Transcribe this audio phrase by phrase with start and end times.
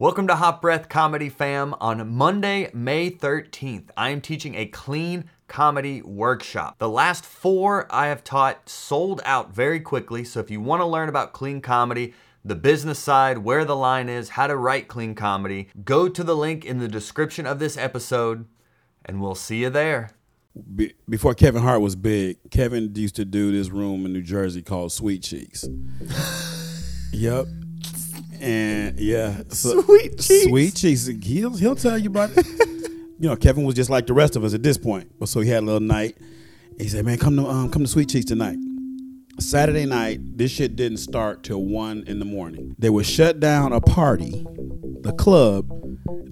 [0.00, 1.74] Welcome to Hot Breath Comedy Fam.
[1.80, 6.78] On Monday, May 13th, I am teaching a clean comedy workshop.
[6.78, 10.86] The last four I have taught sold out very quickly, so if you want to
[10.86, 12.14] learn about clean comedy,
[12.44, 16.36] the business side, where the line is, how to write clean comedy, go to the
[16.36, 18.46] link in the description of this episode,
[19.04, 20.10] and we'll see you there.
[20.76, 24.62] Be- before Kevin Hart was big, Kevin used to do this room in New Jersey
[24.62, 25.66] called Sweet Cheeks.
[27.12, 27.46] yep.
[28.40, 30.44] And yeah, so- Sweet Cheeks.
[30.44, 31.06] Sweet Cheeks.
[31.06, 32.46] He'll he'll tell you about it.
[33.18, 35.10] you know, Kevin was just like the rest of us at this point.
[35.18, 36.16] But so he had a little night.
[36.78, 38.58] He said, "Man, come to um, come to Sweet Cheeks tonight."
[39.40, 42.74] Saturday night, this shit didn't start till one in the morning.
[42.78, 44.44] They would shut down a party,
[45.02, 45.68] the club,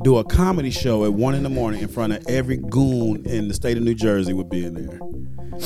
[0.02, 3.46] do a comedy show at one in the morning in front of every goon in
[3.46, 4.98] the state of New Jersey would be in there.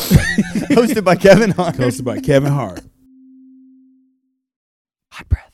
[0.71, 1.77] Hosted by Kevin Hart.
[1.77, 2.83] Hosted by Kevin Hart.
[5.13, 5.50] Hot Breath.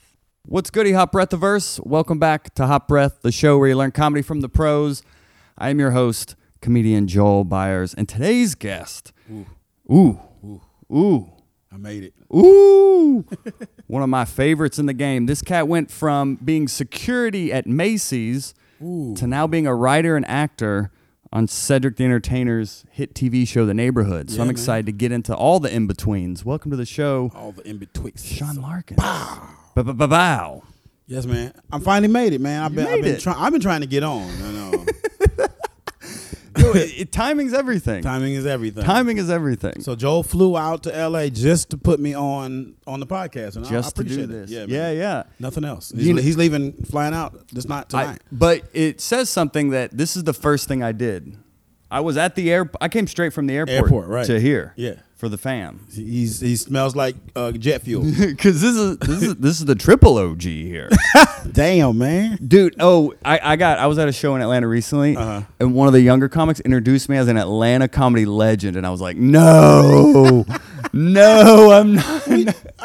[0.49, 1.85] What's goody, Hot Breathiverse?
[1.85, 5.03] Welcome back to Hot Breath, the show where you learn comedy from the pros.
[5.59, 9.47] I am your host, comedian Joel Byars, and today's guest, ooh,
[9.93, 10.61] ooh, ooh,
[10.97, 11.33] ooh.
[11.73, 12.15] I made it.
[12.35, 13.25] ooh,
[13.89, 15.27] one of my favorites in the game.
[15.27, 20.93] This cat went from being security at Macy's to now being a writer and actor
[21.33, 24.31] on Cedric the Entertainer's hit TV show, The Neighborhood.
[24.31, 24.53] So Yeah, I'm man.
[24.55, 26.45] excited to get into all the in betweens.
[26.45, 28.25] Welcome to the show, All the in betwixt.
[28.27, 28.97] Sean Larkin.
[29.83, 30.63] Bow.
[31.07, 31.53] Yes, man.
[31.71, 32.63] I finally made it, man.
[32.63, 33.37] I've You been, I've been trying.
[33.39, 34.27] I've been trying to get on.
[34.39, 34.71] You know,
[36.59, 38.03] Yo, it- it- timing's everything.
[38.03, 38.83] timing is everything.
[38.83, 39.83] Timing is everything.
[39.83, 41.29] So Joel flew out to L.A.
[41.29, 44.29] just to put me on on the podcast, and I- I, just to do appreciate
[44.31, 44.51] this.
[44.51, 44.69] it.
[44.71, 45.23] Yeah, yeah, yeah.
[45.39, 45.93] Nothing else.
[45.93, 47.47] You He's, kn- he's leaving, flying out.
[47.49, 48.23] Just not I- tonight.
[48.33, 51.37] but it says something that this is the first thing I did.
[51.91, 52.69] I was at the air.
[52.81, 54.27] I came straight from the airport, Airport, right.
[54.27, 54.73] to here.
[54.77, 54.95] Yeah.
[55.17, 55.87] For the fam.
[55.93, 58.05] He's he smells like uh, jet fuel.
[58.19, 60.91] Because this is this is this is the triple OG here,
[61.53, 62.39] Damn, man.
[62.47, 62.75] dude.
[62.81, 65.43] Oh, I, I got I was at a show in Atlanta recently, Uh-huh.
[65.61, 68.91] and one of the younger comics introduced me as an Atlanta comedy legend, and I
[68.91, 70.45] was like, no,
[70.93, 72.27] no, I'm not.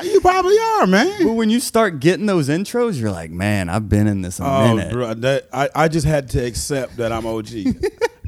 [0.03, 1.25] You probably are, man.
[1.27, 4.43] But when you start getting those intros, you're like, man, I've been in this a
[4.45, 4.93] Oh, minute.
[4.93, 7.47] bro, that I, I just had to accept that I'm OG.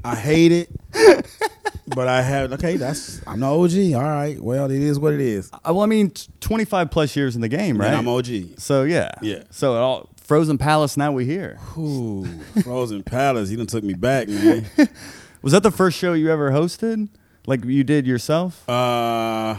[0.03, 0.69] I hate it,
[1.95, 2.75] but I have okay.
[2.77, 3.93] That's I'm the OG.
[3.95, 4.39] All right.
[4.39, 5.49] Well, it is what it is.
[5.53, 7.87] Uh, Well, I mean, 25 plus years in the game, right?
[7.87, 8.57] And I'm OG.
[8.59, 9.43] So yeah, Yeah.
[9.49, 10.97] So it all Frozen Palace.
[10.97, 11.59] Now we here.
[11.77, 12.25] Ooh,
[12.63, 13.49] Frozen Palace.
[13.49, 14.65] He done took me back, man.
[15.41, 17.09] Was that the first show you ever hosted?
[17.45, 18.67] Like you did yourself?
[18.69, 19.57] Uh,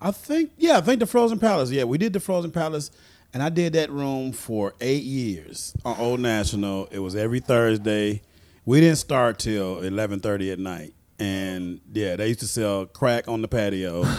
[0.00, 1.70] I think yeah, I think the Frozen Palace.
[1.70, 2.90] Yeah, we did the Frozen Palace,
[3.32, 6.86] and I did that room for eight years on Old National.
[6.90, 8.22] It was every Thursday.
[8.66, 13.28] We didn't start till eleven thirty at night, and yeah, they used to sell crack
[13.28, 14.04] on the patio.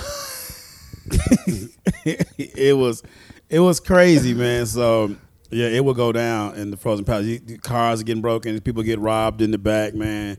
[2.05, 3.03] it was,
[3.49, 4.65] it was crazy, man.
[4.65, 5.15] So.
[5.51, 7.27] Yeah, it would go down in the Frozen Palace.
[7.27, 8.59] You- Cars are getting broken.
[8.61, 10.37] People get robbed in the back, man.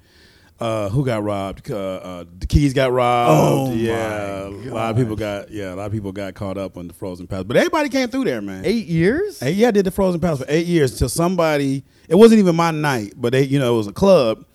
[0.59, 1.71] Uh, who got robbed?
[1.71, 3.31] Uh, uh, the keys got robbed.
[3.31, 6.79] Oh, yeah, a lot of people got yeah, a lot of people got caught up
[6.79, 7.45] on the Frozen Palace.
[7.45, 8.65] But everybody came through there, man.
[8.65, 9.39] Eight years?
[9.41, 11.85] Hey, yeah, I did the Frozen Palace for eight years till somebody.
[12.09, 14.47] It wasn't even my night, but they, you know, it was a club.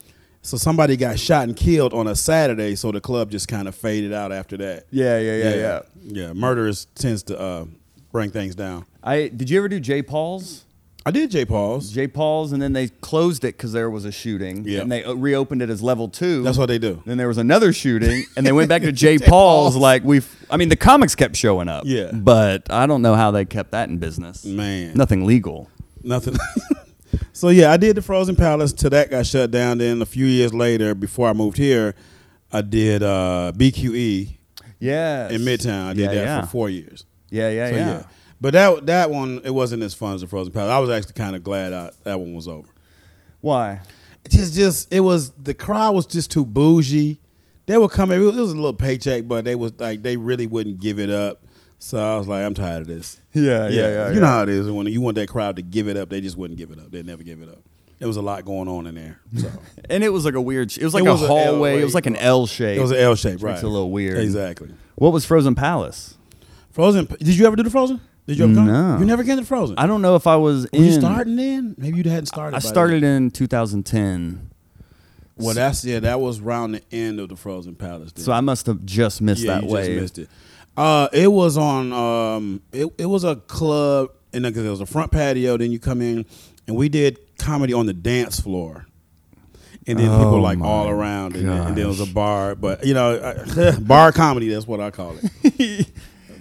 [0.41, 2.75] So somebody got shot and killed on a Saturday.
[2.75, 4.85] So the club just kind of faded out after that.
[4.89, 5.81] Yeah, yeah, yeah, yeah.
[6.01, 6.33] yeah.
[6.33, 7.65] Murderers tends to uh,
[8.11, 8.87] bring things down.
[9.03, 10.65] I did you ever do J Paul's?
[11.03, 11.45] I did J.
[11.45, 11.89] Paul's.
[11.89, 14.65] J Paul's, and then they closed it because there was a shooting.
[14.67, 14.81] Yeah.
[14.81, 16.43] and they uh, reopened it as level two.
[16.43, 17.01] That's what they do.
[17.05, 19.17] Then there was another shooting, and they went back to J.
[19.17, 19.75] Paul's.
[19.75, 21.83] Like we've, I mean, the comics kept showing up.
[21.87, 22.11] Yeah.
[22.13, 24.45] but I don't know how they kept that in business.
[24.45, 24.93] Man.
[24.93, 25.69] nothing legal.
[26.03, 26.35] Nothing.
[27.33, 29.79] so yeah, I did the Frozen Palace till that got shut down.
[29.79, 31.95] Then a few years later, before I moved here,
[32.51, 34.37] I did uh, BQE
[34.79, 35.87] Yeah, in Midtown.
[35.87, 36.41] I did yeah, that yeah.
[36.41, 37.05] for four years.
[37.29, 38.03] Yeah, yeah, So, yeah.
[38.41, 40.71] But that that one it wasn't as fun as the Frozen Palace.
[40.71, 42.67] I was actually kind of glad I, that one was over.
[43.39, 43.81] Why?
[44.25, 47.19] It just just it was the crowd was just too bougie.
[47.67, 48.19] They were coming.
[48.19, 51.43] It was a little paycheck, but they was like they really wouldn't give it up.
[51.77, 53.19] So I was like, I'm tired of this.
[53.33, 54.11] Yeah, yeah, yeah.
[54.11, 56.21] You know how it is when you want that crowd to give it up, they
[56.21, 56.91] just wouldn't give it up.
[56.91, 57.59] They never give it up.
[57.97, 59.19] There was a lot going on in there.
[59.37, 59.51] So
[59.89, 60.75] And it was like a weird.
[60.75, 61.79] It was like It a a hallway.
[61.79, 62.77] It was like an L shape.
[62.77, 63.53] it was an L shape, right?
[63.53, 64.17] It's a little weird.
[64.17, 64.69] Exactly.
[64.95, 66.17] What was Frozen Palace?
[66.71, 67.05] Frozen.
[67.05, 68.01] Did you ever do the Frozen?
[68.27, 68.67] Did you ever come?
[68.67, 68.97] No.
[68.99, 69.77] You never came to the Frozen.
[69.77, 70.83] I don't know if I was Were in.
[70.85, 71.75] you starting then?
[71.77, 72.55] Maybe you hadn't started.
[72.55, 73.23] I by started then.
[73.25, 74.49] in 2010,
[75.37, 75.99] Well, that's yeah.
[75.99, 78.11] That was around the end of the Frozen Palace.
[78.13, 78.23] Then.
[78.23, 79.85] so I must have just missed yeah, that you wave.
[79.99, 80.29] just missed it.
[80.77, 81.91] Uh, it was on.
[81.91, 85.57] Um, it it was a club, and because it was a front patio.
[85.57, 86.25] Then you come in,
[86.67, 88.85] and we did comedy on the dance floor.
[89.87, 92.53] And then Oh people like all around, and, then- and then it was a bar.
[92.53, 93.19] But you know,
[93.81, 94.47] bar comedy.
[94.47, 95.87] That's what I call it.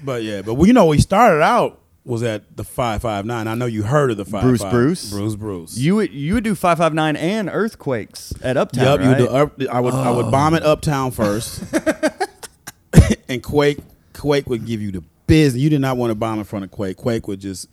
[0.04, 3.46] but yeah, but well, you know, we started out was at the five five nine.
[3.46, 5.10] I know you heard of the five Bruce Bruce?
[5.10, 5.76] Bruce Bruce.
[5.78, 9.20] You would you would do five five nine and earthquakes at Uptown, Yep, you right?
[9.20, 10.30] would do up, I would I would oh.
[10.30, 11.62] bomb it uptown first,
[13.28, 13.78] and Quake
[14.12, 15.62] Quake would give you the business.
[15.62, 16.96] You did not want to bomb in front of Quake.
[16.96, 17.68] Quake would just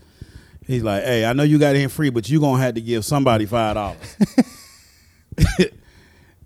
[0.65, 3.05] he's like, hey, I know you got in free, but you gonna have to give
[3.05, 4.17] somebody five dollars.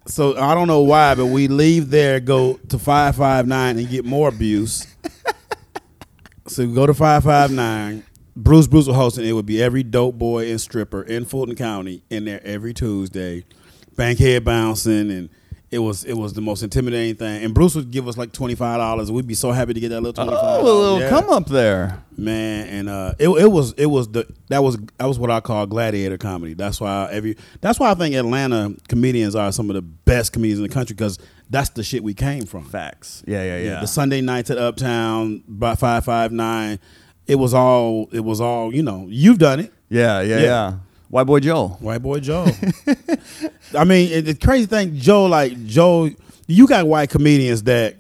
[0.06, 3.90] so I don't know why, but we leave there, go to five five nine, and
[3.90, 4.88] get more abuse.
[6.52, 8.04] So go to five five nine.
[8.36, 9.26] Bruce Bruce was hosting.
[9.26, 13.46] It would be every dope boy and stripper in Fulton County in there every Tuesday,
[13.96, 15.30] bankhead bouncing, and
[15.72, 17.44] it was it was the most intimidating thing.
[17.46, 19.10] And Bruce would give us like twenty five dollars.
[19.12, 20.42] We'd be so happy to get that little twenty five.
[20.44, 22.04] Oh, a little come up there.
[22.18, 22.68] man.
[22.68, 25.66] And uh, it it was it was the that was that was what I call
[25.68, 26.54] gladiator comedy.
[26.56, 30.60] That's why every that's why I think Atlanta comedians are some of the best comedians
[30.60, 31.18] in the country because
[31.50, 32.66] that's the shit we came from.
[32.66, 33.24] Facts.
[33.26, 33.80] Yeah, yeah, yeah.
[33.82, 36.80] The Sunday nights at Uptown by five five nine.
[37.28, 39.06] It was all it was all you know.
[39.10, 39.74] You've done it.
[39.90, 40.44] yeah, yeah, Yeah.
[40.44, 40.74] yeah.
[41.12, 41.68] White boy Joe.
[41.82, 42.48] White boy Joe.
[43.78, 46.10] I mean, it- the crazy thing, Joe, like Joe,
[46.48, 47.96] you got white comedians that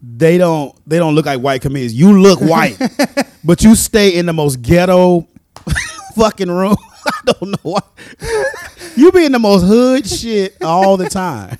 [0.00, 1.94] they don't they don't look like white comedians.
[1.94, 2.78] You look white,
[3.44, 5.26] but you stay in the most ghetto
[6.14, 6.76] fucking room.
[7.04, 7.80] I don't know why.
[8.96, 11.56] You be in the most hood shit all the time.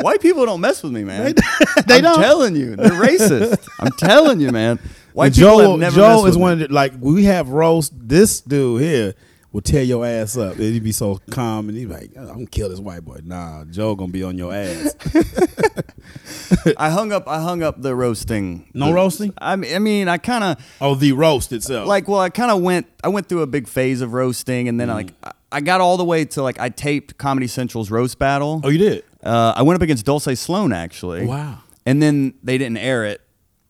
[0.00, 1.24] White people don't mess with me, man.
[1.24, 1.90] They don't.
[1.90, 2.20] I'm don't.
[2.22, 3.68] telling you, they're racist.
[3.80, 4.78] I'm telling you, man.
[5.12, 6.64] White And people Joe, have never Joe is one me.
[6.64, 7.92] of the, like we have roast.
[7.96, 9.14] This dude here
[9.52, 10.54] will tear your ass up.
[10.54, 13.20] And He'd be so calm and he'd be like, "I'm gonna kill this white boy."
[13.24, 14.94] Nah, Joe gonna be on your ass.
[16.76, 17.26] I hung up.
[17.28, 18.66] I hung up the roasting.
[18.74, 19.34] No The- roasting?
[19.38, 21.88] I mean, I mean, I kind of Oh, the roast itself.
[21.88, 22.08] like.
[22.08, 22.86] Well, I kind of went.
[23.04, 24.92] I went through a big phase of roasting, and then Mm.
[24.92, 28.18] I like I- I got all the way to like I taped Comedy Central's roast
[28.18, 28.60] battle.
[28.64, 29.04] oh, you did.
[29.22, 31.26] Uh, I went up against Dulce Sloan actually.
[31.26, 31.58] Wow.
[31.84, 33.20] And then they didn't air it.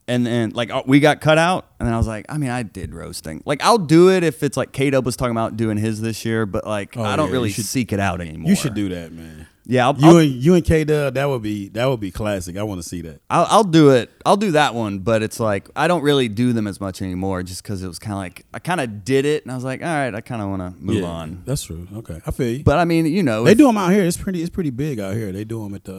[0.09, 2.51] And then like uh, we got cut out, and then I was like, I mean,
[2.51, 3.41] I did roasting.
[3.47, 6.25] Like I'll do it if it's like K Dub was talking about doing his this
[6.25, 8.51] year, but like Oh, I don't yeah, really should- seek it out anymore.
[8.51, 9.47] You should do that, man.
[9.65, 12.11] Yeah, I'll, You I'll, and you and K Dub, that would be that would be
[12.11, 12.57] classic.
[12.57, 13.21] I want to see that.
[13.31, 14.11] I'll, I'll do it.
[14.27, 17.45] I'll do that one, but it's like I don't really do them as much anymore,
[17.45, 19.63] just because it was kind of like I kind of did it, and I was
[19.63, 21.43] like, all right, I kind of want to move Yeah, on.
[21.45, 21.87] That's true.
[21.95, 22.65] Okay, I feel you.
[22.65, 24.03] But I mean, you know, they if- do them out here.
[24.05, 24.41] It's pretty.
[24.41, 25.31] It's pretty big out here.
[25.31, 25.95] They do them at the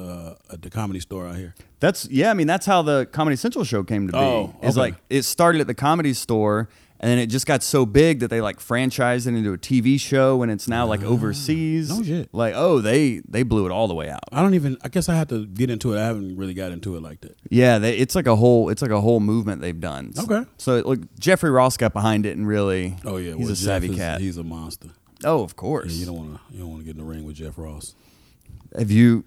[0.49, 1.55] uh, at the comedy store out here.
[1.79, 2.31] That's yeah.
[2.31, 4.19] I mean, that's how the Comedy Central show came to be.
[4.19, 4.79] Oh, It's okay.
[4.91, 6.67] like it started at the Comedy Store,
[7.03, 9.99] and then it just got so big that they like franchised it into a TV
[9.99, 11.91] show, and it's now like overseas.
[11.91, 12.29] Ah, no shit.
[12.31, 14.21] Like oh, they they blew it all the way out.
[14.31, 14.77] I don't even.
[14.85, 15.99] I guess I have to get into it.
[15.99, 17.35] I haven't really got into it like that.
[17.49, 20.13] Yeah, they, it's like a whole it's like a whole movement they've done.
[20.17, 20.45] Okay.
[20.57, 23.89] So like Jeffrey Ross got behind it, and really, Oh yeah, he's well, a savvy
[23.89, 24.21] is- cat.
[24.21, 24.87] He's a monster.
[25.25, 25.91] oh, of course.
[25.91, 26.53] Yeah, you don't want to.
[26.53, 27.95] You don't want to get in the ring with Jeff Ross.
[28.77, 29.25] Have you?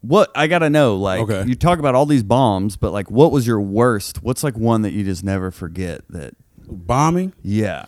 [0.00, 1.44] What I gotta know, like Okay.
[1.46, 4.22] you talk about all these bombs, but like, what was your worst?
[4.22, 6.02] What's like one that you just never forget?
[6.08, 6.34] That
[6.70, 7.32] Bombing.
[7.42, 7.86] yeah,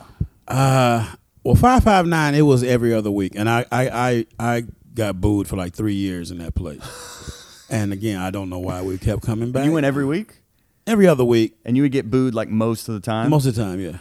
[0.48, 1.06] Uh,
[1.44, 2.34] well, five five nine.
[2.34, 4.62] It was every other week, and I I I, I
[4.94, 7.66] got booed for like three years in that place.
[7.70, 9.64] and again, I don't know why we kept coming back.
[9.64, 10.40] you went every week.
[10.86, 13.30] every other week, And you would get booed like most of the time.
[13.30, 13.98] most of the time, yeah.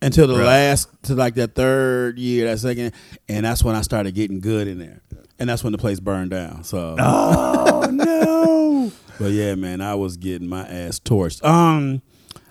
[0.00, 0.44] Until the Right.
[0.44, 2.92] last, to like that third year, that second,
[3.28, 5.00] and that's when I started getting good in there,
[5.38, 6.64] and that's when the place burned down.
[6.64, 8.92] So, oh no!
[9.18, 11.42] but yeah, man, I was getting my ass torched.
[11.44, 12.02] Um,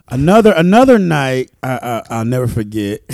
[0.09, 3.01] another another night, I, I I'll never forget.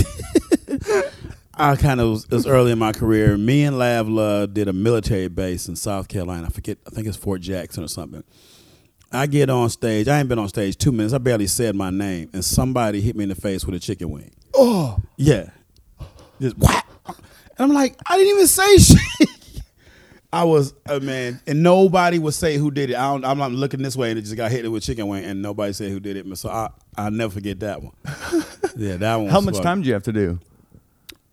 [1.53, 3.37] I kind of was, it was early in my career.
[3.37, 6.47] Me and Lav Love did a military base in South Carolina.
[6.47, 6.77] I forget.
[6.87, 8.23] I think it's Fort Jackson or something.
[9.11, 10.07] I get on stage.
[10.07, 11.13] I ain't been on stage two minutes.
[11.13, 14.09] I barely said my name, and somebody hit me in the face with a chicken
[14.09, 14.31] wing.
[14.55, 15.49] Oh, Yeah,
[16.39, 16.87] just whack.
[17.05, 17.17] And
[17.57, 19.29] I'm like, I didn't even say shit.
[20.33, 22.95] I was a man, and nobody would say who did it.
[22.95, 25.25] I don't, I'm not looking this way, and it just got hit with chicken wing,
[25.25, 26.37] and nobody said who did it.
[26.37, 27.93] So I, I'll never forget that one.
[28.77, 29.27] yeah, that one.
[29.27, 29.63] how much fun.
[29.63, 30.39] time did you have to do?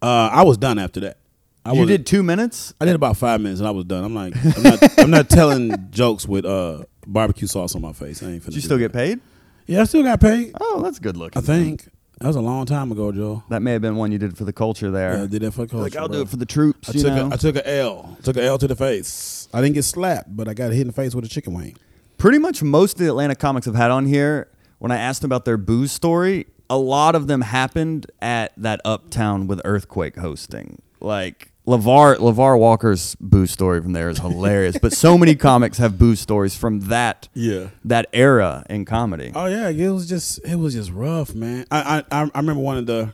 [0.02, 1.18] Uh, I was done after that.
[1.64, 2.74] I you did two minutes.
[2.80, 4.02] I did about five minutes, and I was done.
[4.02, 8.22] I'm like, I'm not, I'm not telling jokes with uh, barbecue sauce on my face.
[8.22, 8.84] I ain't finna Did you still that.
[8.84, 9.20] get paid?
[9.66, 10.52] Yeah, I still got paid.
[10.60, 11.40] Oh, that's good looking.
[11.40, 11.86] I think
[12.20, 13.42] that was a long time ago, Joe.
[13.48, 15.16] that may have been one you did for the culture there.
[15.16, 15.76] Yeah, I did that for culture.
[15.84, 16.18] like I'll bro.
[16.18, 16.88] do it for the troops.
[16.88, 17.28] I you took know?
[17.28, 18.16] a, I took a L.
[18.22, 19.48] Took a L to the face.
[19.54, 21.76] I didn't get slapped, but I got hit in the face with a chicken wing.
[22.16, 24.48] Pretty much most of the Atlanta comics I've had on here,
[24.78, 28.80] when I asked them about their booze story, a lot of them happened at that
[28.84, 30.82] Uptown with Earthquake hosting.
[31.00, 34.78] Like LeVar LeVar Walker's boo story from there is hilarious.
[34.80, 37.68] but so many comics have boo stories from that Yeah.
[37.84, 39.32] that era in comedy.
[39.34, 41.66] Oh yeah, it was just it was just rough, man.
[41.70, 43.12] I I I remember one of the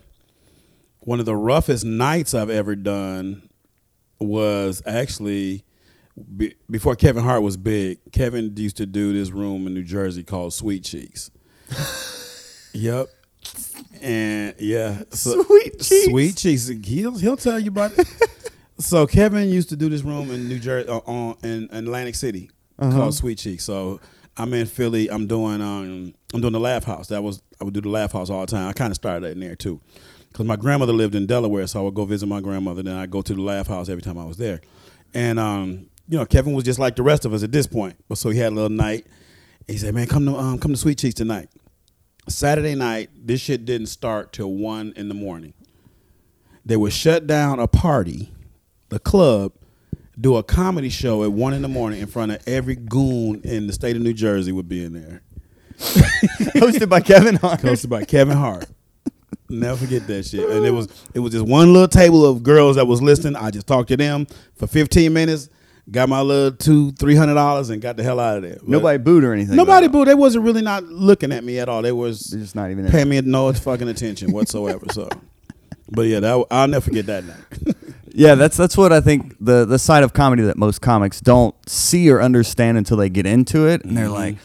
[1.00, 3.48] one of the roughest nights I've ever done
[4.20, 5.64] was actually
[6.36, 7.98] be, before Kevin Hart was big.
[8.12, 11.30] Kevin used to do this room in New Jersey called Sweet Cheeks.
[12.72, 13.08] yep.
[14.02, 16.04] And yeah, so- Sweet cheeks.
[16.06, 16.68] Sweet cheeks.
[16.68, 18.06] He'll he'll tell you about it.
[18.78, 22.50] so Kevin used to do this room in New Jersey, uh, on in Atlantic City,
[22.78, 23.64] called Sweet Cheeks.
[23.64, 24.00] So
[24.36, 25.10] I'm in Philly.
[25.10, 27.08] I'm doing um I'm doing the Laugh House.
[27.08, 28.68] That was I would do the Laugh House all the time.
[28.68, 29.80] I kind of started in there too,
[30.32, 32.82] because my grandmother lived in Delaware, so I would go visit my grandmother.
[32.82, 34.60] Then I go to the Laugh House every time I was there,
[35.14, 37.96] and um you know Kevin was just like the rest of us at this point.
[38.08, 39.06] But so he had a little night.
[39.68, 41.48] He said, "Man, come to um, come to Sweet Cheeks tonight."
[42.28, 45.54] Saturday night, this shit didn't start till one in the morning.
[46.64, 48.32] They would shut down a party,
[48.88, 49.52] the club,
[50.18, 53.66] do a comedy show at one in the morning in front of every goon in
[53.66, 55.22] the state of New Jersey would be in there.
[55.78, 57.60] Hosted by Kevin Hart.
[57.60, 58.66] Hosted by Kevin Hart.
[59.48, 60.48] Never forget that shit.
[60.48, 63.36] And it was it was just one little table of girls that was listening.
[63.36, 65.48] I just talked to them for 15 minutes,
[65.90, 68.56] got my little two, three hundred dollars, and got the hell out of there.
[68.60, 69.56] But Nobody booed or anything.
[69.56, 70.08] nobody booed.
[70.08, 71.82] They wasn't really not looking at me at all.
[71.82, 72.90] They was They're just not even in.
[72.92, 74.86] paying me no fucking attention whatsoever.
[74.92, 75.08] so,
[75.90, 77.76] but yeah, that I'll never forget that night.
[78.16, 81.52] Yeah, that's that's what I think the the side of comedy that most comics don't
[81.68, 84.14] see or understand until they get into it, and they're Mm-hmm.
[84.14, 84.36] like,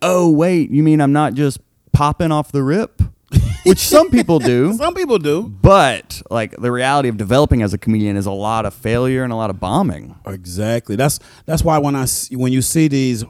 [0.00, 1.60] "Oh, wait, you mean I'm not just
[1.92, 3.02] popping off the rip?"
[3.64, 4.72] Which some people do.
[4.78, 5.42] Some people do.
[5.42, 9.32] But like the reality of developing as a comedian is a lot of failure and
[9.32, 10.14] a lot of bombing.
[10.26, 10.96] Exactly.
[10.96, 13.24] That's that's why when I when you see these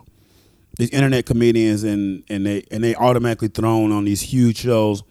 [0.78, 5.02] these internet comedians and and they and they automatically thrown on these huge shows,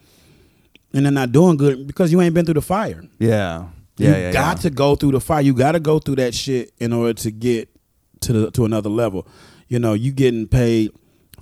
[0.93, 3.03] and they're not doing good because you ain't been through the fire.
[3.19, 4.31] Yeah, You yeah, yeah.
[4.31, 4.61] got yeah.
[4.61, 5.41] to go through the fire.
[5.41, 7.67] You got to go through that shit in order to get
[8.21, 9.27] to the to another level.
[9.67, 10.91] You know, you getting paid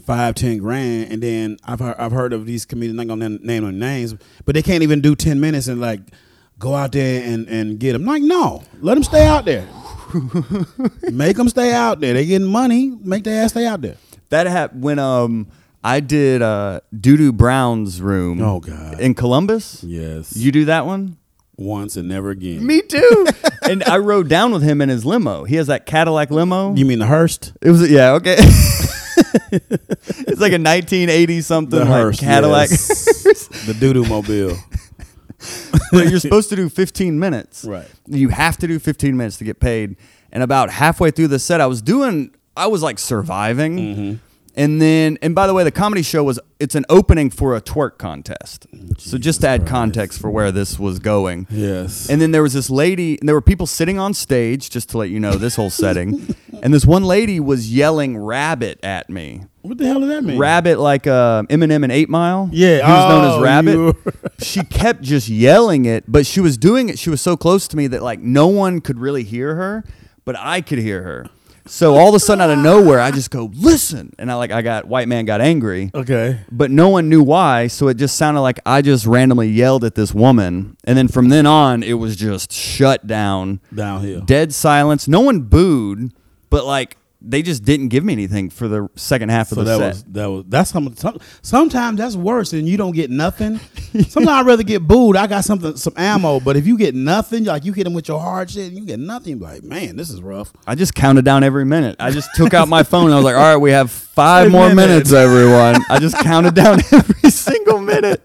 [0.05, 2.99] five, ten grand, and then I've heard, I've heard of these comedians.
[2.99, 6.01] I'm not gonna name their names, but they can't even do ten minutes and like
[6.59, 8.05] go out there and and get them.
[8.05, 9.67] Like, no, let them stay out there.
[11.11, 12.13] make them stay out there.
[12.13, 12.91] They getting money.
[13.01, 13.97] Make their ass stay out there.
[14.29, 15.47] That happened when um
[15.83, 18.41] I did uh Doodoo Brown's room.
[18.41, 18.99] Oh, God.
[18.99, 19.83] in Columbus.
[19.83, 21.17] Yes, You do that one?
[21.57, 22.65] once and never again.
[22.65, 23.25] Me too.
[23.69, 25.45] and I rode down with him in his limo.
[25.45, 26.75] He has that Cadillac limo.
[26.75, 27.53] You mean the Hearst?
[27.61, 28.35] It was yeah okay.
[29.51, 32.69] it's like a 1980 something The like Cadillac.
[32.69, 33.47] yes.
[33.65, 34.57] the Doodoo Mobile.
[35.91, 37.65] But you're supposed to do 15 minutes.
[37.65, 37.87] Right.
[38.07, 39.95] You have to do 15 minutes to get paid.
[40.31, 42.33] And about halfway through the set, I was doing.
[42.57, 43.77] I was like surviving.
[43.77, 44.15] Mm-hmm.
[44.57, 47.61] And then, and by the way, the comedy show was it's an opening for a
[47.61, 48.65] twerk contest.
[48.97, 51.45] so just to add context for where this was going.
[51.49, 52.09] Yes.
[52.09, 54.97] And then there was this lady, and there were people sitting on stage, just to
[54.97, 56.33] let you know this whole setting.
[56.65, 59.43] and this one lady was yelling rabbit at me.
[59.61, 60.39] what the hell does that mean?
[60.39, 62.49] Rabbit like uh, Eminem and Eight Mile.
[62.51, 64.39] Yeah, he was known oh, as Rabbit.
[64.43, 66.97] she kept just yelling it, but she was doing it.
[66.97, 69.83] She was so close to me that like no one could really hear her,
[70.25, 71.27] but I could hear her.
[71.67, 74.49] So all of a sudden, out of nowhere, I just go listen, and I like
[74.51, 76.39] I got white man got angry, Okay.
[76.51, 77.67] but no one knew why.
[77.67, 81.29] So it just sounded like I just randomly yelled at this woman, and then from
[81.29, 84.21] then on, it was just shut down, Downhill.
[84.21, 85.07] dead silence.
[85.07, 86.11] No one booed,
[86.55, 86.97] but like
[87.27, 89.87] they just didn't give me anything for the second half So of the that set.
[89.87, 93.59] was that was that's some, some sometimes that's worse and you don't get nothing.
[94.09, 95.15] Sometimes I'd rather get booed.
[95.15, 98.07] I got something some ammo, but if you get nothing, like you hit them with
[98.09, 99.39] your hard shit, and you get nothing.
[99.39, 100.51] Like man, this is rough.
[100.67, 101.95] I just counted down every minute.
[101.99, 103.05] I just took out my phone.
[103.05, 105.75] And I was like, all right, we have five Five more minutes." minutes, everyone.
[105.89, 108.21] I just counted down every single minute.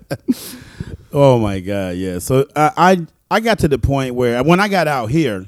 [1.12, 2.18] Oh my god, yeah.
[2.18, 3.06] So I I,
[3.36, 5.46] I got to the point where when I got out here,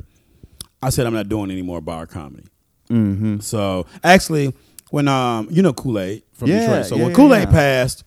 [0.81, 2.45] I said I'm not doing any more bar comedy.
[2.93, 3.41] Mm-hmm.
[3.41, 4.55] So actually,
[4.91, 7.53] when um you know Kool Aid from Yeah, Detroit, so yeah, when Kool Aid yeah.
[7.53, 8.05] passed,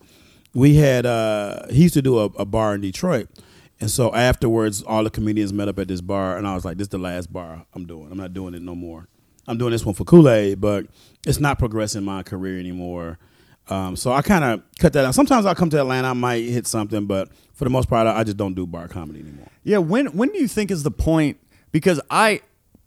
[0.54, 3.28] we had uh he used to do a, a bar in Detroit.
[3.78, 6.78] And so afterwards, all the comedians met up at this bar, and I was like,
[6.78, 8.10] "This is the last bar I'm doing.
[8.10, 9.06] I'm not doing it no more.
[9.46, 10.86] I'm doing this one for Kool Aid, but
[11.26, 13.18] it's not progressing my career anymore."
[13.68, 15.14] Um, so I kind of cut that out.
[15.14, 18.20] Sometimes I come to Atlanta, I might hit something, but for the most part, I
[18.20, 19.48] I just don't do bar comedy anymore.
[19.64, 21.38] Yeah, when when do you think is the point?
[21.72, 22.40] Because I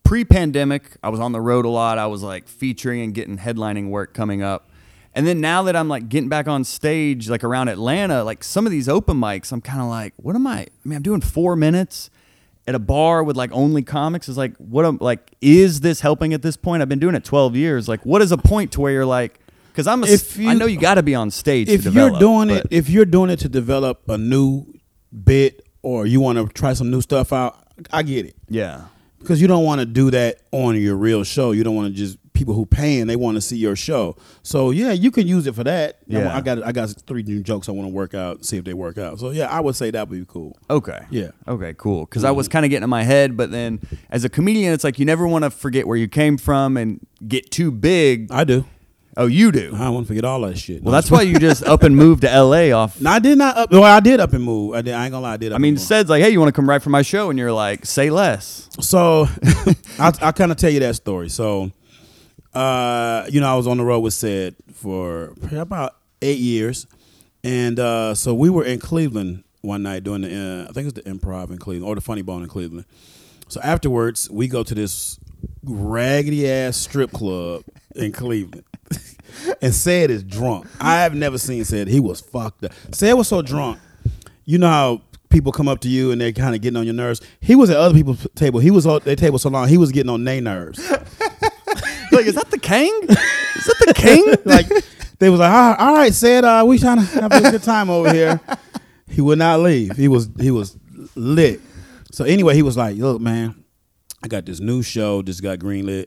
[0.09, 1.99] pre-pandemic, I was on the road a lot.
[1.99, 4.71] I was like featuring and getting headlining work coming up.
[5.13, 8.65] And then now that I'm like getting back on stage, like around Atlanta, like some
[8.65, 10.61] of these open mics, I'm kind of like, what am I?
[10.61, 12.09] I mean, I'm doing four minutes
[12.67, 14.27] at a bar with like only comics.
[14.27, 15.35] Is like, what am like?
[15.41, 16.81] Is this helping at this point?
[16.81, 17.87] I've been doing it 12 years.
[17.87, 19.39] Like, what is a point to where you're like?
[19.71, 21.69] Because I'm a, If I you- know you got to be on stage.
[21.69, 24.65] if to you're develop, doing it, if you're doing it to develop a new
[25.23, 27.57] bit or you want to try some new stuff out,
[27.91, 28.85] I get it yeah,
[29.19, 31.51] because you don't want to do that on your real show.
[31.51, 34.15] You don't want to just people who paying they want to see your show.
[34.43, 35.99] So yeah, you can use it for that.
[36.07, 36.35] Yeah.
[36.35, 38.73] I got I got three new jokes I want to work out, see if they
[38.73, 39.19] work out.
[39.19, 40.57] So yeah, I would say that would be cool.
[40.69, 41.05] Okay.
[41.09, 41.31] Yeah.
[41.47, 42.05] Okay, cool.
[42.05, 42.37] Because I mm-hmm.
[42.37, 45.05] was kind of getting in my head, but then as a comedian, it's like you
[45.05, 48.31] never want to forget where you came from and get too big.
[48.31, 48.65] I do.
[49.17, 49.73] Oh, you do.
[49.75, 50.83] I want to forget all that shit.
[50.83, 52.71] Well, that's why you just up and moved to L.A.
[52.71, 53.01] off.
[53.01, 53.71] No, I did not up.
[53.71, 54.75] Well, I did up and move.
[54.75, 54.93] I did.
[54.93, 55.33] I ain't gonna lie.
[55.33, 55.51] I did.
[55.51, 55.87] Up I mean, and move.
[55.87, 57.29] Ced's like, hey, you want to come right for my show?
[57.29, 58.69] And you're like, say less.
[58.79, 59.27] So
[59.99, 61.29] I'll, I'll kind of tell you that story.
[61.29, 61.71] So,
[62.53, 66.87] uh, you know, I was on the road with Ced for about eight years,
[67.43, 70.95] and uh, so we were in Cleveland one night doing the uh, I think it
[70.95, 72.85] was the Improv in Cleveland or the Funny Bone in Cleveland.
[73.49, 75.19] So afterwards, we go to this
[75.63, 77.63] raggedy ass strip club
[77.95, 78.63] in Cleveland.
[79.61, 80.67] and Ced is drunk.
[80.79, 81.87] I have never seen Ced.
[81.87, 82.73] He was fucked up.
[82.91, 83.79] Ced was so drunk.
[84.45, 86.95] You know how people come up to you and they're kind of getting on your
[86.95, 87.21] nerves.
[87.39, 88.59] He was at other people's table.
[88.59, 89.67] He was on their table so long.
[89.67, 90.79] He was getting on their nerves.
[92.11, 92.91] like, is that the king?
[93.03, 94.35] Is that the king?
[94.45, 94.67] like
[95.19, 97.63] they was like, all right, all right Ced, uh, we trying to have a good
[97.63, 98.39] time over here.
[99.07, 99.95] He would not leave.
[99.97, 100.77] He was he was
[101.15, 101.59] lit.
[102.11, 103.63] So anyway, he was like, look, man,
[104.23, 105.21] I got this new show.
[105.21, 106.05] Just got greenlit.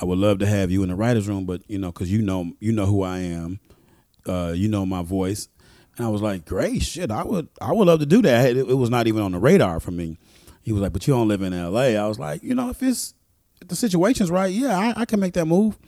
[0.00, 2.22] I would love to have you in the writers' room, but you know, because you
[2.22, 3.60] know, you know who I am,
[4.26, 5.48] uh, you know my voice,
[5.96, 8.50] and I was like, great, shit, I would, I would love to do that.
[8.50, 10.16] It, it was not even on the radar for me.
[10.62, 11.96] He was like, but you don't live in L.A.
[11.96, 13.14] I was like, you know, if it's
[13.60, 15.78] if the situation's right, yeah, I, I can make that move.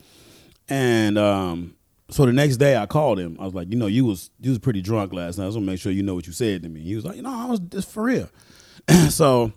[0.69, 1.75] And um,
[2.09, 3.37] so the next day, I called him.
[3.39, 5.45] I was like, you know, you was you was pretty drunk last night.
[5.45, 6.81] I was gonna make sure you know what you said to me.
[6.81, 8.29] He was like, you know, I was just for real.
[9.09, 9.51] so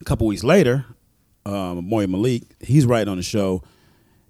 [0.00, 0.84] a couple weeks later,
[1.46, 3.62] um, Moy Malik, he's writing on the show.